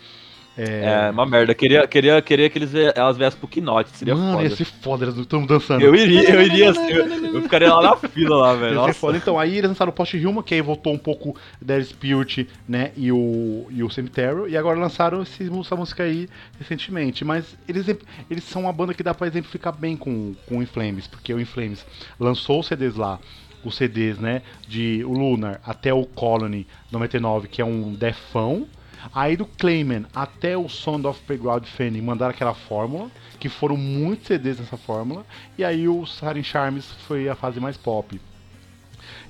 [0.56, 1.06] É...
[1.06, 1.54] é, uma merda.
[1.54, 4.44] Queria, queria, queria que eles, elas viessem pro Knot, seria Mano, foda.
[4.44, 5.82] ia ser foda, elas estão dançando.
[5.82, 8.80] Eu iria, eu iria, eu, eu ficaria lá na fila lá, velho.
[8.80, 9.18] Ia ser foda.
[9.18, 12.92] Então, aí eles lançaram o Post Human, que aí voltou um pouco Dead Spirit, né,
[12.96, 17.24] e o, e o Cemetery, e agora lançaram esse, essa música aí recentemente.
[17.24, 17.86] Mas eles,
[18.30, 21.40] eles são uma banda que dá pra exemplificar bem com, com o Inflames, porque o
[21.40, 21.84] Inflames
[22.18, 23.18] lançou os CDs lá,
[23.64, 28.66] os CDs, né, de o Lunar até o Colony 99, que é um defão,
[29.12, 34.26] Aí do Clayman até o Sound of Playground Fanning mandaram aquela fórmula, que foram muitos
[34.26, 35.24] CDs nessa fórmula,
[35.58, 38.20] e aí o Siren Charms foi a fase mais pop.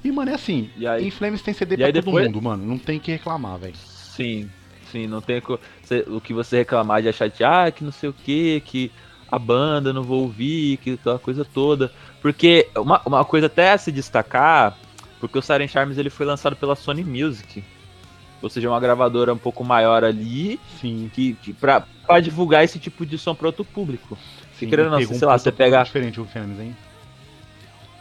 [0.04, 2.26] E, mano, é assim, e aí, Inflames tem CD pra todo depois...
[2.26, 3.74] mundo, mano, não tem que reclamar, velho.
[3.74, 4.48] Sim,
[4.92, 5.42] sim, não tem
[6.06, 8.92] o que você reclamar de achar de, ah, que não sei o que, que
[9.30, 11.90] a banda não vou ouvir, que aquela coisa toda.
[12.20, 14.78] Porque uma, uma coisa até a se destacar,
[15.18, 17.64] porque o Siren Charms ele foi lançado pela Sony Music
[18.44, 21.10] ou seja, uma gravadora um pouco maior ali, Sim.
[21.14, 24.18] que, que pra, pra divulgar esse tipo de som para outro público.
[24.58, 25.82] Se querendo não, sei lá, você pega.
[25.82, 26.76] diferente o Fênix, hein?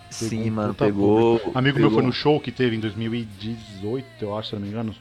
[0.10, 1.40] Sim, um mano, pegou.
[1.40, 1.58] Público.
[1.58, 1.90] Amigo pegou.
[1.90, 4.94] meu foi no show que teve em 2018, eu acho, se não me engano.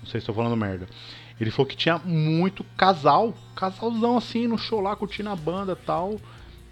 [0.00, 0.88] Não sei se estou falando merda.
[1.40, 5.86] Ele falou que tinha muito casal, casalzão assim no show lá, curtindo a banda e
[5.86, 6.16] tal.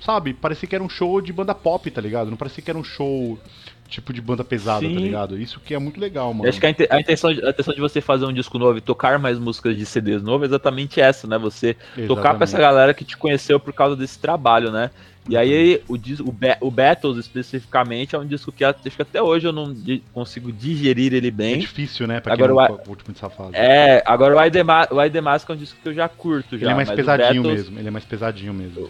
[0.01, 0.35] Sabe?
[0.35, 2.29] Parecia que era um show de banda pop, tá ligado?
[2.29, 3.39] Não parecia que era um show
[3.89, 4.97] tipo de banda pesada, tá Sim.
[4.97, 5.39] ligado?
[5.39, 6.49] Isso que é muito legal, Eu mano.
[6.49, 8.79] Acho que a, inte- a intenção, de- a intenção de você fazer um disco novo
[8.79, 11.39] e tocar mais músicas de CDs novo é exatamente essa, né?
[11.39, 11.75] Você
[12.07, 12.61] tocar pra essa Exatamente.
[12.61, 14.91] galera que te conheceu por causa desse trabalho, né?
[15.29, 16.35] E aí o, o,
[16.69, 20.53] o Battles especificamente é um disco que acho que até hoje eu não di- consigo
[20.53, 21.59] digerir ele É bem.
[21.59, 22.21] difícil, né?
[22.21, 23.51] Pra Agora quem o não curte muito essa fase.
[23.55, 25.95] É, agora o I The Ma- o I The Mask é um disco que eu
[25.95, 26.67] já curto já.
[26.67, 27.79] Ele é mais pesadinho o Battles, mesmo.
[27.81, 28.89] Ele é mais pesadinho mesmo.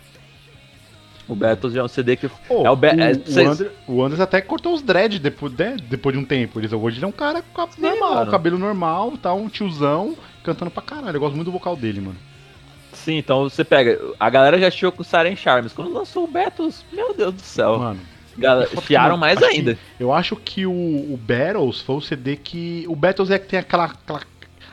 [1.29, 3.13] O Battles é um CD que Pô, É o Be- é,
[3.45, 6.61] o, Ander- o Anders até cortou os dread depois, né, depois de um tempo.
[6.61, 8.31] Ele, hoje ele é um cara com a- normal, mano.
[8.31, 11.17] cabelo normal, tá um tiozão cantando pra caralho.
[11.17, 12.17] Eu gosto muito do vocal dele, mano.
[12.93, 13.99] Sim, então você pega.
[14.19, 15.73] A galera já achou com o Siren Charms.
[15.73, 17.79] Quando lançou o Battles, meu Deus do céu.
[17.79, 18.01] Mano,
[18.35, 19.79] que, chiaram mano, mais acho que- ainda.
[19.99, 22.85] eu acho que o, o Battles foi o CD que.
[22.89, 23.85] O Battles é que tem aquela.
[23.87, 24.21] aquela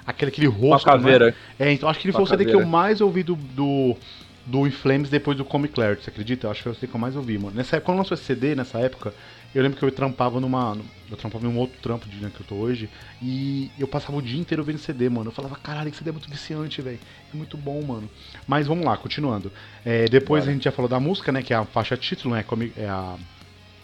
[0.06, 0.86] aquele, aquele rosto.
[0.88, 0.94] né?
[0.94, 1.36] caveira.
[1.60, 3.36] É, então acho que ele foi o CD que eu mais ouvi do.
[3.36, 3.96] do
[4.45, 6.47] do Inflames depois do Comic Clarity, você acredita?
[6.47, 7.56] Eu acho que foi o CD que eu mais ouvi, mano.
[7.56, 9.13] Nessa época, quando lançou esse CD, nessa época,
[9.56, 10.77] eu lembro que eu trampava numa.
[11.10, 12.89] Eu trampava em um outro trampo de né, que eu tô hoje.
[13.21, 15.29] E eu passava o dia inteiro vendo CD, mano.
[15.29, 16.99] Eu falava, caralho, esse CD é muito viciante, velho.
[17.32, 18.10] É muito bom, mano.
[18.47, 19.51] Mas vamos lá, continuando.
[19.86, 20.51] É, depois Bora.
[20.51, 21.41] a gente já falou da música, né?
[21.41, 22.43] Que é a faixa título, né?
[22.75, 23.15] É a.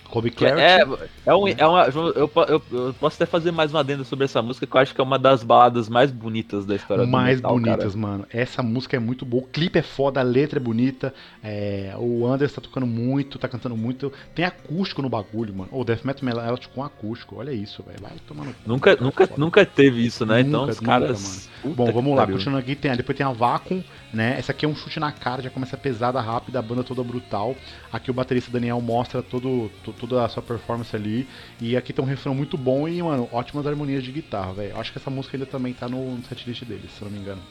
[0.10, 0.62] Comic Clarity.
[0.62, 0.82] É,
[1.26, 1.84] é, um, é uma.
[1.86, 4.94] Eu, eu- eu posso até fazer mais uma adenda sobre essa música, que eu acho
[4.96, 7.98] que é uma das baladas mais bonitas da história do mais metal, bonitas, cara.
[7.98, 8.26] mano.
[8.32, 9.44] Essa música é muito boa.
[9.44, 11.14] O clipe é foda, a letra é bonita.
[11.44, 14.12] é, o Anders tá tocando muito, tá cantando muito.
[14.34, 15.70] Tem acústico no bagulho, mano.
[15.72, 17.38] O Death Metal Melodic com acústico.
[17.38, 18.00] Olha isso, velho.
[18.02, 18.36] Vai cu.
[18.66, 19.40] Nunca, nunca, Foda.
[19.40, 20.42] nunca teve isso, né?
[20.42, 21.50] então Nunca, os nunca, caras.
[21.62, 22.36] Puta Bom, vamos lá, pariu.
[22.38, 24.38] continuando aqui, tem, depois tem a Vacuum, né?
[24.38, 27.56] Essa aqui é um chute na cara, já começa pesada, rápida, a banda toda brutal.
[27.92, 31.28] Aqui o baterista Daniel mostra todo, to- toda a sua performance ali.
[31.62, 34.78] E aqui tem um refrão muito bom e, mano, ótimas harmonias de guitarra, velho.
[34.78, 37.42] Acho que essa música ainda também tá no setlist deles, se eu não me engano.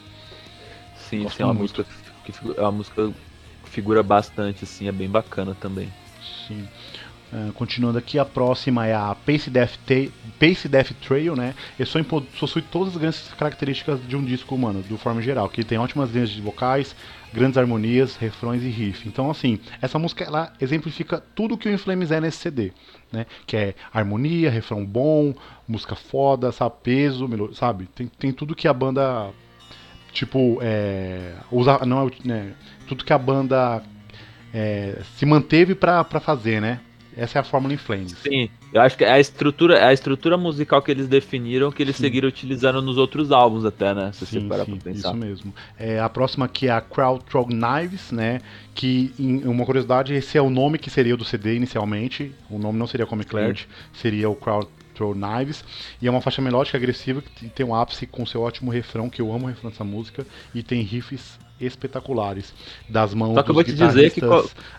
[1.08, 1.84] Sim, Gosto sim, é uma música
[2.24, 3.08] que é uma música
[3.62, 5.90] que figura bastante, assim, é bem bacana também.
[6.46, 6.66] Sim.
[7.30, 10.10] Ah, continuando aqui, a próxima é a Pace Death, Ta-
[10.40, 11.54] Pace Death Trail, né?
[11.78, 12.02] Ele só
[12.40, 15.48] possui todas as grandes características de um disco, mano, do forma geral.
[15.50, 16.96] Que tem ótimas linhas de vocais,
[17.32, 19.06] grandes harmonias, refrões e riff.
[19.06, 22.72] Então, assim, essa música, ela exemplifica tudo que o Inflames é nesse CD,
[23.12, 23.26] né?
[23.46, 25.34] Que é harmonia, refrão bom,
[25.66, 26.76] música foda, sabe?
[26.82, 27.90] Peso, sabe?
[27.94, 29.28] Tem, tem tudo que a banda,
[30.12, 31.34] tipo, é...
[31.52, 32.52] Usa, não é, né?
[32.86, 33.82] Tudo que a banda
[34.54, 36.80] é, se manteve pra fazer, né?
[37.18, 38.14] Essa é a fórmula em Flames.
[38.22, 41.82] Sim, eu acho que é a estrutura, é a estrutura musical que eles definiram que
[41.82, 42.04] eles Sim.
[42.04, 44.12] seguiram utilizando nos outros álbuns até, né?
[44.12, 45.08] Se você Sim, parar sim, pra pensar.
[45.08, 45.52] isso mesmo.
[45.76, 48.40] É, a próxima aqui é a Crowd Trog Knives, né?
[48.72, 52.32] Que, em uma curiosidade, esse é o nome que seria o do CD inicialmente.
[52.48, 55.64] O nome não seria Comic Clarity, seria o Crowd Trog Knives.
[56.00, 59.20] E é uma faixa melódica agressiva que tem um ápice com seu ótimo refrão, que
[59.20, 60.24] eu amo o refrão dessa música.
[60.54, 62.54] E tem riffs espetaculares
[62.88, 64.20] das mãos Só que eu dos vou te dizer que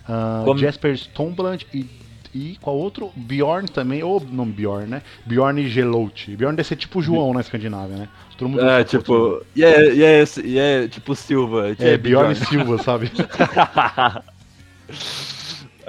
[0.08, 1.86] ah, como- Jasper Stoneblad e
[2.34, 3.12] e qual outro?
[3.16, 5.02] Bjorn também, ou nome Bjorn, né?
[5.26, 6.36] Bjorn Gelout.
[6.36, 8.10] Bjorn deve ser tipo João na Escandinávia, né?
[8.38, 11.76] Todo mundo É, tipo, e é, e é, e é tipo Silva.
[11.78, 13.12] É, Bjorn Silva, sabe?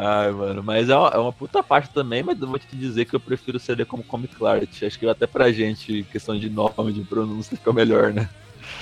[0.02, 3.04] Ai, mano, mas é uma, é uma puta parte também, mas eu vou te dizer
[3.04, 4.86] que eu prefiro CD como Comic Clarity.
[4.86, 8.26] Acho que até pra gente, questão de nome, de pronúncia, fica melhor, né?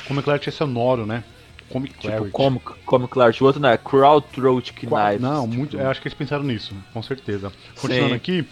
[0.07, 1.25] Como Clarity é sonoro, né?
[1.71, 2.25] Comic Clarity.
[2.27, 3.43] Tipo, Comic, Comic Clarity.
[3.43, 5.21] O outro não é Crowd Throat Qua- Knives.
[5.23, 5.77] Não, tipo, muito.
[5.79, 7.53] Eu acho que eles pensaram nisso, com certeza.
[7.81, 8.15] Continuando Sim.
[8.17, 8.49] aqui,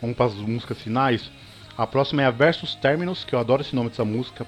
[0.00, 1.30] vamos para as músicas finais.
[1.76, 4.46] A próxima é a Versus Terminus, que eu adoro esse nome dessa música.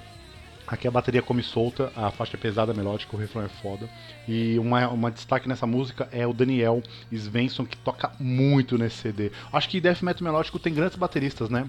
[0.65, 3.89] Aqui a bateria come solta, a faixa é pesada, melódica, o refrão é foda.
[4.27, 9.31] E uma, uma destaque nessa música é o Daniel Svensson, que toca muito nesse CD.
[9.51, 11.67] Acho que Death Metal Melódico tem grandes bateristas, né?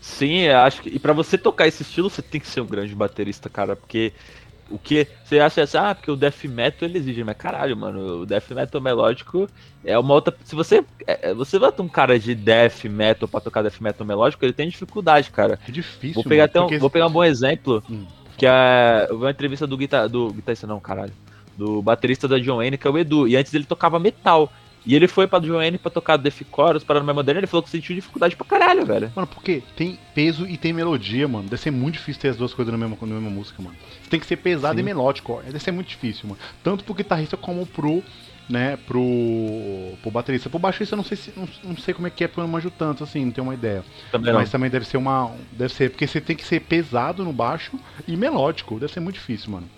[0.00, 0.88] Sim, acho que.
[0.88, 4.12] E pra você tocar esse estilo, você tem que ser um grande baterista, cara, porque.
[4.68, 8.22] O que você acha assim, ah, porque o death metal ele exige, mas caralho, mano,
[8.22, 9.48] o death metal melódico
[9.84, 10.36] é uma outra.
[10.44, 10.84] Se você.
[11.06, 14.52] é, você vai ter um cara de death metal pra tocar death metal melódico, ele
[14.52, 15.58] tem dificuldade, cara.
[15.68, 16.14] É difícil.
[16.14, 18.04] Vou pegar, mano, até um, porque- vou pegar um bom exemplo, Hum.
[18.36, 19.06] que é.
[19.08, 21.12] Eu vi uma entrevista do guitar, do guitarrista, não, caralho.
[21.56, 23.28] Do baterista da John Wayne, que é o Edu.
[23.28, 24.52] E antes ele tocava metal.
[24.86, 27.62] E ele foi pra John Wayne pra tocar Death Chorus, para no moderno, ele falou
[27.62, 29.12] que sentiu dificuldade pra caralho, velho.
[29.16, 31.48] Mano, porque tem peso e tem melodia, mano.
[31.48, 33.74] Deve ser muito difícil ter as duas coisas na mesma, na mesma música, mano.
[34.00, 34.80] Você tem que ser pesado Sim.
[34.80, 35.42] e melódico, ó.
[35.42, 36.40] Deve ser muito difícil, mano.
[36.62, 38.00] Tanto pro guitarrista como pro,
[38.48, 39.02] né, pro,
[40.02, 40.48] pro baterista.
[40.48, 42.44] Pro baixista eu não sei se, não, não sei como é que é, porque eu
[42.44, 43.84] não manjo tanto, assim, não tenho uma ideia.
[44.12, 44.38] Também não.
[44.38, 47.76] Mas também deve ser uma, deve ser, porque você tem que ser pesado no baixo
[48.06, 48.78] e melódico.
[48.78, 49.68] Deve ser muito difícil, mano.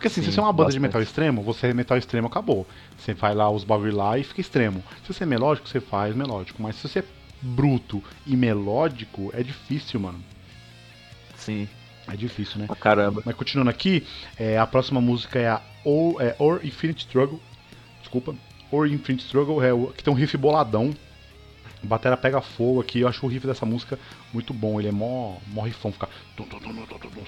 [0.00, 0.88] Porque assim, se Sim, você é uma banda de bastante.
[0.88, 2.66] metal extremo, você é metal extremo, acabou.
[2.96, 4.82] Você faz lá os bagulho lá e fica extremo.
[5.06, 6.62] Se você é melódico, você faz melódico.
[6.62, 7.04] Mas se você é
[7.42, 10.18] bruto e melódico, é difícil, mano.
[11.36, 11.68] Sim,
[12.08, 12.66] É difícil, né?
[12.66, 13.22] pra caramba.
[13.26, 14.06] Mas continuando aqui,
[14.38, 17.38] é, a próxima música é a Or, é, Or Infinite Struggle.
[18.00, 18.34] Desculpa.
[18.70, 20.94] Or Infinite Struggle, é, que tem um riff boladão.
[21.82, 23.98] A batera pega fogo aqui, eu acho o riff dessa música
[24.34, 24.78] muito bom.
[24.78, 26.08] Ele é mó, mó riffão, fica.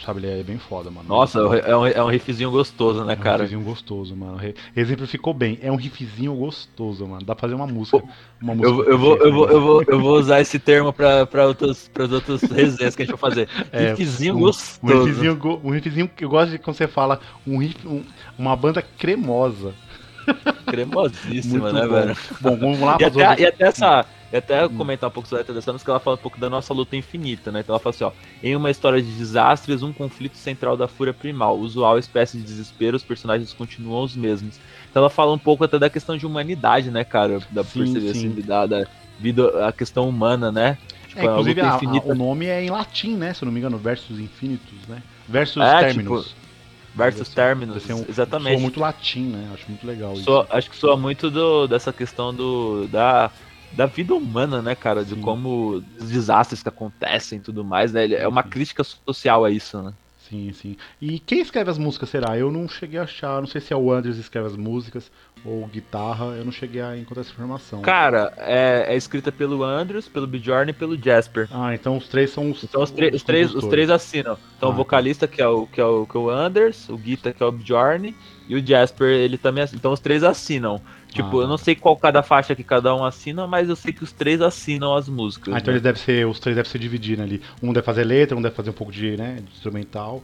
[0.04, 1.08] Sabe, ele é bem foda, mano.
[1.08, 3.44] Nossa, é um, é um riffzinho gostoso, né, É um cara?
[3.44, 4.38] riffzinho gostoso, mano.
[4.76, 5.58] Exemplificou bem.
[5.62, 7.24] É um riffzinho gostoso, mano.
[7.24, 8.02] Dá pra fazer uma música.
[8.40, 11.24] Uma música Eu, eu, vou, eu, vou, eu, vou, eu vou usar esse termo pra,
[11.26, 13.48] pra, outros, pras outras resenhas que a gente vai fazer.
[13.72, 14.80] É, Riffzinho um- gostoso.
[15.02, 18.04] Um riffzinho, go- um riffzinho que eu gosto de quando você fala um riff, um-
[18.38, 19.72] uma banda cremosa.
[20.66, 21.94] Cremosíssima, Muito né, bom.
[21.94, 22.16] velho?
[22.40, 24.06] Bom, vamos lá E até, e até essa.
[24.32, 26.48] E até comentar um pouco sobre a letra dessa música, ela fala um pouco da
[26.48, 27.60] nossa luta infinita, né?
[27.60, 28.12] Então ela fala assim, ó.
[28.42, 31.58] Em uma história de desastres, um conflito central da fúria primal.
[31.58, 34.58] Usual espécie de desespero, os personagens continuam os mesmos.
[34.90, 37.40] Então ela fala um pouco até da questão de humanidade, né, cara?
[37.50, 38.28] Da Sim, perceber sim.
[38.28, 38.86] assim, da, da
[39.18, 40.78] vida, a questão humana, né?
[41.08, 43.34] Tipo, É, a inclusive, a- a- o nome é em latim, né?
[43.34, 45.02] Se eu não me engano, versus infinitus, né?
[45.28, 46.34] Versus É, terminus.
[46.94, 48.52] Versus ser- terminus, deve ser um- exatamente.
[48.54, 49.50] Soa muito latim, né?
[49.52, 50.24] Acho muito legal isso.
[50.24, 53.30] Soa- acho que soa muito do, dessa questão do, da,
[53.74, 55.04] da vida humana, né, cara?
[55.04, 55.20] De Sim.
[55.20, 58.12] como os desastres que acontecem e tudo mais, né?
[58.12, 59.92] É uma crítica social a isso, né?
[60.28, 60.76] Sim, sim.
[61.00, 62.38] E quem escreve as músicas será?
[62.38, 65.10] Eu não cheguei a achar, não sei se é o Anders que escreve as músicas
[65.44, 67.82] ou guitarra, eu não cheguei a encontrar essa informação.
[67.82, 71.48] Cara, é, é escrita pelo Andrews, pelo Bjorn e pelo Jasper.
[71.50, 72.62] Ah, então os três são os.
[72.64, 74.38] Então os, tre- os três, os três assinam.
[74.56, 76.96] Então Ah, o vocalista que é o, que é o, que é o Anders, o
[76.96, 78.14] Guita que é o Bjorn
[78.48, 79.78] e o Jasper, ele também assina.
[79.78, 80.80] Então os três assinam.
[81.12, 81.42] Tipo, ah.
[81.42, 84.12] eu não sei qual cada faixa que cada um assina, mas eu sei que os
[84.12, 85.48] três assinam as músicas.
[85.48, 85.58] Ah, né?
[85.60, 87.42] então eles devem ser, os três devem se dividir né, ali.
[87.62, 90.22] Um deve fazer letra, um deve fazer um pouco de, né, de instrumental.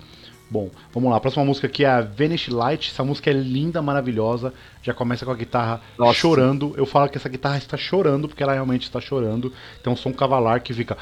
[0.50, 1.18] Bom, vamos lá.
[1.18, 2.90] A próxima música aqui é a Vanish Light.
[2.90, 4.54] Essa música é linda, maravilhosa.
[4.82, 6.14] Já começa com a guitarra Nossa.
[6.14, 6.72] chorando.
[6.74, 9.52] Eu falo que essa guitarra está chorando, porque ela realmente está chorando.
[9.82, 10.96] Tem um som cavalar que fica.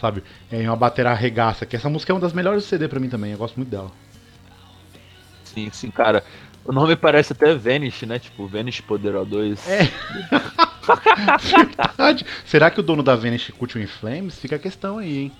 [0.00, 0.22] Sabe?
[0.52, 1.66] É uma bateria arregaça.
[1.66, 3.32] Que essa música é uma das melhores do CD para mim também.
[3.32, 3.90] Eu gosto muito dela.
[5.42, 6.22] Sim, sim, cara.
[6.64, 8.18] O nome parece até Vanish, né?
[8.18, 9.58] Tipo, Vanish Poder O2.
[9.66, 9.88] É.
[11.40, 12.26] Verdade.
[12.44, 14.38] Será que o dono da Vanish curte o In Flames?
[14.38, 15.32] Fica a questão aí, hein?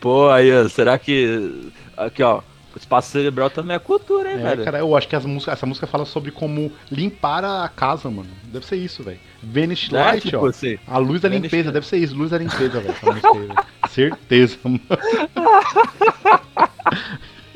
[0.00, 1.70] Pô, aí, ó, será que.
[1.96, 2.40] Aqui, ó.
[2.74, 4.64] O espaço cerebral também é cultura, hein, É, velho?
[4.64, 8.28] cara, eu acho que as músicas, essa música fala sobre como limpar a casa, mano.
[8.44, 9.18] Deve ser isso, velho.
[9.42, 10.48] Vanish É, Light, tipo ó.
[10.48, 10.78] assim.
[10.86, 12.94] A luz da Vanish limpeza, deve ser isso, luz da limpeza, velho.
[13.90, 14.80] Certeza, mano.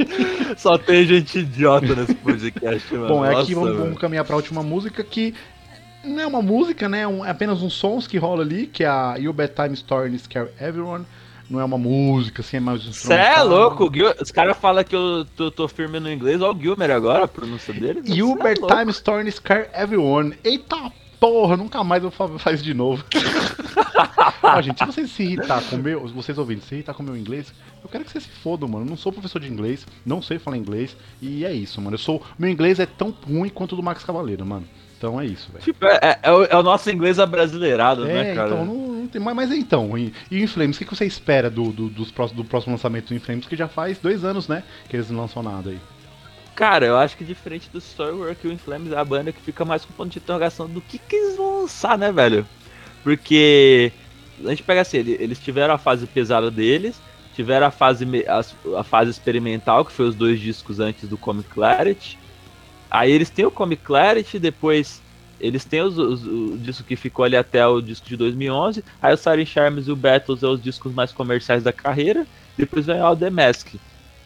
[0.57, 3.09] Só tem gente idiota nesse podcast, mano.
[3.09, 3.79] Bom, é aqui Nossa, vamos, velho.
[3.85, 5.35] vamos caminhar pra última música que
[6.05, 7.03] não é uma música, né?
[7.03, 10.19] É um- é apenas uns sons que rola ali, que é a You Bedtime Story
[10.19, 11.05] Scare Everyone.
[11.51, 14.11] Não é uma música, assim, é mais um Cê é louco, Gil...
[14.21, 17.29] os caras falam que eu tô, tô firme no inglês, olha o Gilmer agora, a
[17.29, 18.01] pronúncia dele.
[18.07, 18.43] You Cê é.
[18.55, 20.33] Bedtime Story Scare Everyone.
[20.43, 20.77] Eita
[21.21, 23.05] porra, nunca mais eu fa- faz de novo.
[24.43, 27.07] Ó, gente, se vocês se irritar com o meu, vocês ouvindo, se irritar com o
[27.07, 27.53] meu inglês,
[27.83, 28.85] eu quero que vocês se fodam, mano.
[28.85, 31.95] Eu não sou professor de inglês, não sei falar inglês, e é isso, mano.
[31.95, 32.23] Eu sou.
[32.39, 34.67] Meu inglês é tão ruim quanto o do Max Cavaleiro, mano.
[34.99, 35.65] Então é isso, velho.
[35.65, 38.51] Tipo, é, é- é o, é o nosso inglês abrasileirado, É, né, cara?
[38.53, 39.37] então, não, não tem mais.
[39.37, 42.43] Mas então, e, e o Inflames, o que, que você espera do, do, dos próximos,
[42.45, 43.47] do próximo lançamento do Inflames?
[43.47, 44.63] Que já faz dois anos, né?
[44.89, 45.79] Que eles não lançam nada aí.
[46.55, 49.85] Cara, eu acho que diferente do Storywork, o Inflames é a banda que fica mais
[49.85, 52.47] com ponto de interrogação do que, que eles vão lançar, né, velho?
[53.03, 53.91] Porque
[54.45, 57.01] a gente pega assim, ele- eles tiveram a fase pesada deles,
[57.35, 61.49] tiveram a fase, as- a, fase experimental, que foi os dois discos antes do Comic
[61.49, 62.19] Clarity.
[62.91, 65.01] Aí eles têm o Comic Clarity, depois
[65.41, 68.85] eles têm os, os- o disco que ficou ali até o disco de 2011.
[69.01, 72.27] Aí o Siren Charms e o Battles é os discos mais comerciais da carreira.
[72.57, 73.69] Depois vem o The Mask.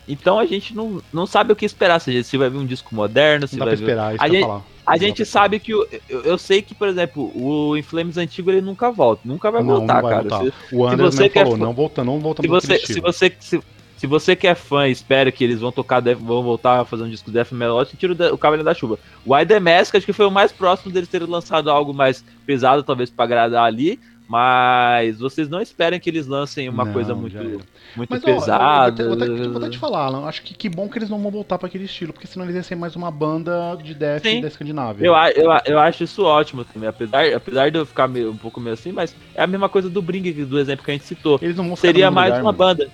[0.09, 2.00] Então a gente não, não sabe o que esperar.
[2.00, 4.29] Se vai vir um disco moderno, se Não dá pra vai vir esperar, isso a
[4.29, 4.62] gente- falar.
[4.87, 8.61] A gente sabe que o, eu, eu sei que, por exemplo, o Inflames antigo ele
[8.61, 10.29] nunca volta, nunca vai Não, voltar, não vai cara.
[10.29, 10.44] voltar.
[10.68, 13.33] Se, O Anderson você quer falou, fa- não voltando, não voltamos se você, se você,
[13.40, 13.61] se,
[13.96, 17.03] se você que é fã e espera que eles vão tocar, vão voltar a fazer
[17.03, 18.99] um disco Death Metal, tira o, Cavaleiro da Chuva.
[19.25, 22.83] O The Mask acho que foi o mais próximo deles terem lançado algo mais pesado,
[22.83, 23.99] talvez pra agradar ali.
[24.28, 27.36] Mas vocês não esperem que eles lancem uma Não, coisa muito,
[27.96, 28.86] muito Mas, ó, eu vou pesada.
[28.88, 31.18] até- vou até- vou até te falar, Alan, acho que que bom que eles não
[31.20, 34.22] vão voltar pra aquele estilo, porque senão eles iam ser mais uma banda de death
[34.22, 34.40] Sim.
[34.40, 35.06] da Escandinávia.
[35.06, 38.60] Eu, eu, eu acho isso ótimo também, apesar, apesar de eu ficar meio- um pouco
[38.60, 41.38] meio assim, mas é a mesma coisa do Bring, do exemplo que a gente citou.
[41.40, 42.58] Eles não vão Seria mais lugar, uma mano.
[42.58, 42.88] banda.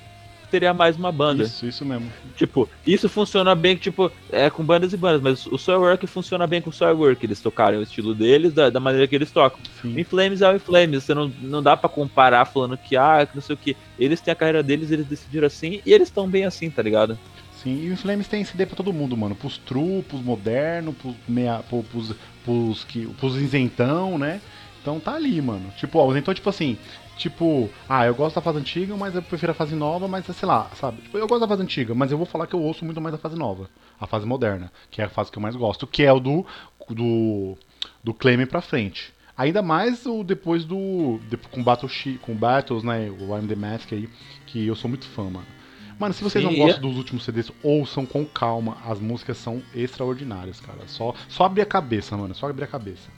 [0.53, 1.45] Seria mais uma banda.
[1.45, 2.13] Isso, isso mesmo.
[2.37, 6.61] Tipo, isso funciona bem, tipo, é com bandas e bandas, mas o Soilwork funciona bem
[6.61, 7.25] com o Soilwork.
[7.25, 9.59] Eles tocaram o estilo deles, da, da maneira que eles tocam.
[9.81, 9.99] Sim.
[9.99, 13.41] Inflames é o Inflames, você não, não dá pra comparar falando que, ah, que não
[13.41, 13.75] sei o que.
[13.99, 17.19] Eles têm a carreira deles, eles decidiram assim, e eles estão bem assim, tá ligado?
[17.63, 19.35] Sim, e o Flames tem CD pra todo mundo, mano.
[19.35, 22.13] Pros true, pros modernos, pros, meia, pro- pros,
[22.45, 24.43] pros, que, pros isentão, né?
[24.83, 25.73] Então tá ali, mano.
[25.79, 26.77] Tipo, ó, então, tipo assim,
[27.23, 30.49] tipo, ah, eu gosto da fase antiga, mas eu prefiro a fase nova, mas sei
[30.49, 31.03] lá, sabe?
[31.03, 33.15] Tipo, eu gosto da fase antiga, mas eu vou falar que eu ouço muito mais
[33.15, 33.69] a fase nova,
[34.01, 36.45] a fase moderna, que é a fase que eu mais gosto, que é o do
[36.91, 37.57] do,
[38.03, 39.15] do Claim pra frente.
[39.37, 41.19] Ainda mais o depois do.
[41.51, 41.89] com, Battle,
[42.21, 43.11] com Battles, né?
[43.11, 44.09] O I'm the Mask aí,
[44.47, 45.47] que eu sou muito fã, mano.
[45.99, 46.89] Mano, se vocês Sim, não gostam é...
[46.89, 48.77] dos últimos CDs, ouçam com calma.
[48.85, 50.81] As músicas são extraordinárias, cara.
[50.87, 52.35] Só, só abrir a cabeça, mano.
[52.35, 53.09] Só abrir a cabeça.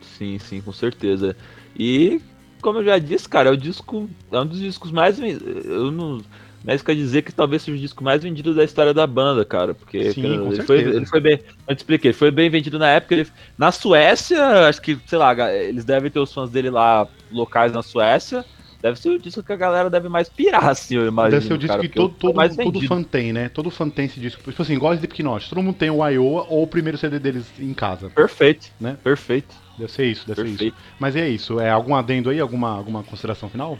[0.00, 1.36] Sim, sim, com certeza.
[1.76, 2.20] E,
[2.62, 4.08] como eu já disse, cara, é o disco.
[4.30, 5.18] É um dos discos mais.
[5.20, 6.22] Eu não.
[6.64, 9.74] Mas quer dizer que talvez seja o disco mais vendido da história da banda, cara.
[9.74, 11.40] Porque Sim, ele, foi, ele foi bem.
[11.66, 13.14] Eu te expliquei, ele foi bem vendido na época.
[13.14, 17.72] Ele, na Suécia, acho que, sei lá, eles devem ter os fãs dele lá locais
[17.72, 18.44] na Suécia.
[18.80, 21.40] Deve ser o disco que a galera deve mais pirar, assim, eu imagino.
[21.40, 23.48] Deve ser o disco cara, que todo, todo, todo fã tem, né?
[23.48, 24.42] Todo fã tem esse disco.
[24.42, 25.48] Tipo assim, igual Slipknot.
[25.48, 28.10] Todo mundo tem o Iowa ou o primeiro CD deles em casa.
[28.10, 28.96] Perfeito, né?
[29.02, 29.54] Perfeito.
[29.78, 30.58] Deve ser isso, deve Perfeito.
[30.58, 30.76] ser isso.
[30.98, 31.58] Mas é isso.
[31.60, 32.40] É algum adendo aí?
[32.40, 33.78] Alguma, alguma consideração final?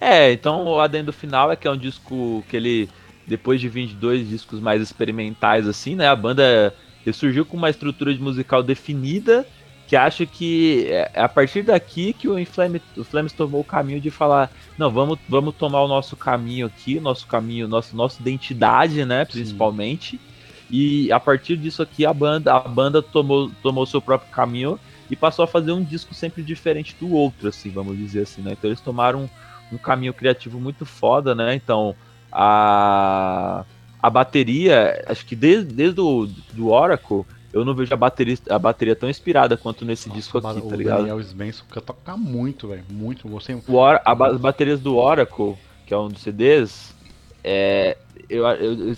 [0.00, 2.88] É, então o adendo final é que é um disco que ele,
[3.26, 6.08] depois de 22 discos mais experimentais, assim, né?
[6.08, 6.74] A banda
[7.12, 9.46] surgiu com uma estrutura de musical definida,
[9.86, 13.64] que acho que é, é a partir daqui que o Inflame, o Flames tomou o
[13.64, 18.20] caminho de falar, não, vamos, vamos tomar o nosso caminho aqui, nosso caminho, nosso, nossa
[18.20, 20.16] identidade, né, principalmente.
[20.16, 20.31] Sim.
[20.72, 25.14] E a partir disso aqui a banda, a banda tomou, tomou seu próprio caminho e
[25.14, 28.52] passou a fazer um disco sempre diferente do outro, assim, vamos dizer assim, né?
[28.52, 29.28] Então eles tomaram
[29.70, 31.54] um caminho criativo muito foda, né?
[31.54, 31.94] Então,
[32.32, 33.66] a,
[34.02, 38.58] a bateria, acho que desde, desde o do Oracle, eu não vejo a bateria, a
[38.58, 41.00] bateria tão inspirada quanto nesse Nossa, disco aqui, tá ligado?
[41.00, 43.28] O Daniel Svensson toca muito, velho, muito.
[43.28, 43.52] Você...
[43.52, 45.54] O Or, a, as baterias do Oracle,
[45.86, 46.94] que é um dos CDs,
[47.44, 47.98] é,
[48.32, 48.96] eu, eu, eu,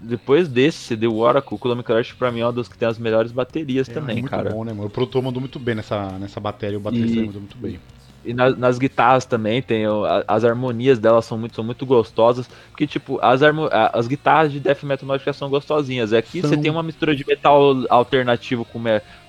[0.00, 2.88] depois desse CD, o Oracle, o Columbia Crush pra mim é uma das que tem
[2.88, 4.50] as melhores baterias é, também, é muito cara.
[4.50, 4.86] bom, né, mano?
[4.86, 7.26] O produtor mandou muito bem nessa, nessa bateria, o baterista e...
[7.26, 7.78] mandou muito bem.
[8.24, 9.82] E nas, nas guitarras também, tem
[10.28, 12.48] as harmonias delas são muito, são muito gostosas.
[12.70, 13.40] Porque, tipo, as,
[13.92, 16.12] as guitarras de death metal melódica são gostosinhas.
[16.12, 16.50] Aqui são...
[16.50, 18.80] você tem uma mistura de metal alternativo com,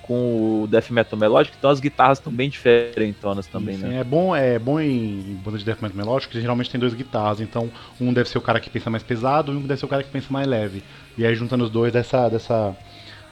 [0.03, 3.99] com o death metal melódico, então as guitarras estão bem diferentonas também, Sim, né?
[4.01, 7.41] É bom, é bom em banda de death metal melódico que geralmente tem duas guitarras.
[7.41, 9.89] Então, um deve ser o cara que pensa mais pesado e um deve ser o
[9.89, 10.83] cara que pensa mais leve.
[11.17, 12.75] E aí, juntando os dois, dessa, dessa,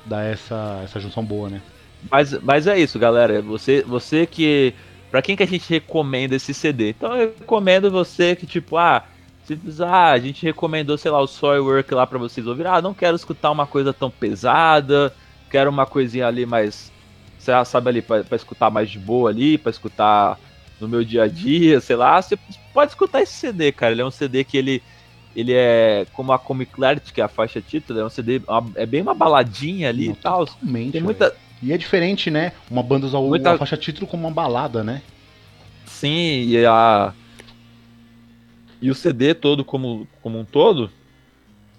[0.05, 1.61] dá essa, essa junção boa, né?
[2.09, 3.41] Mas, mas é isso, galera.
[3.41, 4.73] Você, você que
[5.11, 6.91] Pra quem que a gente recomenda esse CD?
[6.91, 9.03] Então eu recomendo você que, tipo, ah,
[9.43, 12.71] se ah, a gente recomendou, sei lá, o Soilwork lá pra vocês ouvirem.
[12.71, 15.13] Ah, não quero escutar uma coisa tão pesada,
[15.51, 16.91] quero uma coisinha ali mais,
[17.37, 20.39] sabe ali, pra, pra escutar mais de boa ali, pra escutar
[20.79, 22.21] no meu dia a dia, sei lá.
[22.21, 22.37] Você
[22.73, 23.91] pode escutar esse CD, cara.
[23.91, 24.81] Ele é um CD que ele
[25.33, 28.41] ele é como a Comic Clarity, que é a faixa título, é um CD,
[28.75, 30.45] é bem uma baladinha ali Não, e tal.
[30.91, 32.53] Tem muita, e é diferente, né?
[32.69, 33.53] Uma banda usar Muita...
[33.53, 35.01] a faixa título como uma balada, né?
[35.85, 37.13] Sim, e a.
[38.81, 40.89] E o CD todo como, como um todo,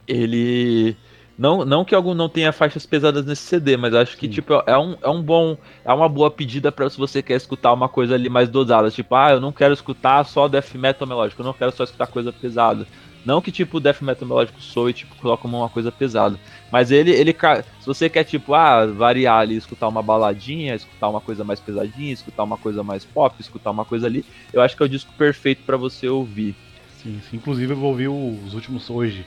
[0.07, 0.97] ele.
[1.39, 4.77] Não, não que algum não tenha faixas pesadas nesse CD, mas acho que tipo é
[4.77, 8.15] um, é um bom, é uma boa pedida para se você quer escutar uma coisa
[8.15, 11.55] ali mais dosada, tipo, ah, eu não quero escutar só death metal melódico, eu não
[11.55, 12.87] quero só escutar coisa pesada.
[13.25, 16.39] Não que tipo o death metal melódico soe tipo coloca uma coisa pesada,
[16.71, 21.21] mas ele ele se você quer tipo ah, variar ali, escutar uma baladinha, escutar uma
[21.21, 24.83] coisa mais pesadinha, escutar uma coisa mais pop, escutar uma coisa ali, eu acho que
[24.83, 26.55] é o disco perfeito para você ouvir.
[27.03, 29.25] Sim, sim, inclusive eu vou ouvir os últimos hoje.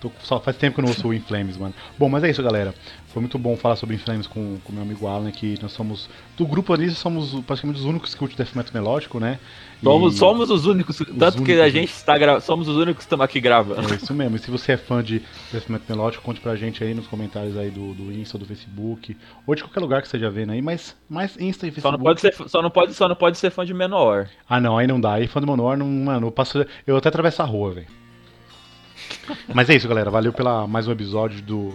[0.00, 1.74] Tô, só faz tempo que eu não ouço o Inflames, mano.
[1.98, 2.74] Bom, mas é isso, galera.
[3.08, 6.08] Foi muito bom falar sobre Inflames com o meu amigo Alan, que nós somos.
[6.36, 9.38] Do grupo ali, somos praticamente os únicos que curtem death metal melódico, né?
[9.82, 12.98] Somos, somos os únicos, os tanto únicos, que a gente está gravando, somos os únicos
[12.98, 13.92] que estamos aqui gravando.
[13.92, 14.36] É isso mesmo.
[14.36, 15.22] E se você é fã de
[15.52, 19.16] death metal melódico, conte pra gente aí nos comentários aí do, do Insta, do Facebook,
[19.46, 21.82] ou de qualquer lugar que esteja vendo aí, mas mais Insta e Facebook.
[21.82, 24.28] Só não pode ser, só não pode, só não pode ser fã de Menor.
[24.48, 25.14] Ah, não, aí não dá.
[25.14, 28.00] Aí fã de Menor, não, mano, eu passo, eu até atravesso a rua, velho.
[29.54, 30.10] Mas é isso, galera.
[30.10, 31.74] Valeu pela mais um episódio do,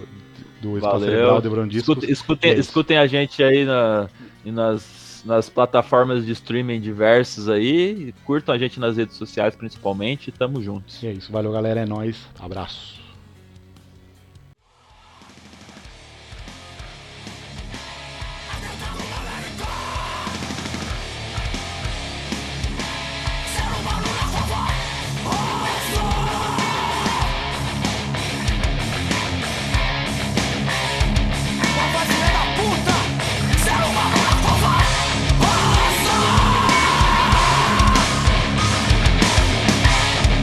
[0.61, 1.41] do Espaço Valeu.
[1.41, 1.97] Cerebral, Discos.
[1.97, 4.09] Escutem, escutem, é escutem, a gente aí na,
[4.45, 8.13] nas, nas plataformas de streaming diversas aí.
[8.25, 10.31] Curtam a gente nas redes sociais, principalmente.
[10.31, 11.01] Tamo juntos.
[11.03, 11.31] E é isso.
[11.31, 11.81] Valeu, galera.
[11.81, 12.17] É nóis.
[12.39, 13.04] Abraço.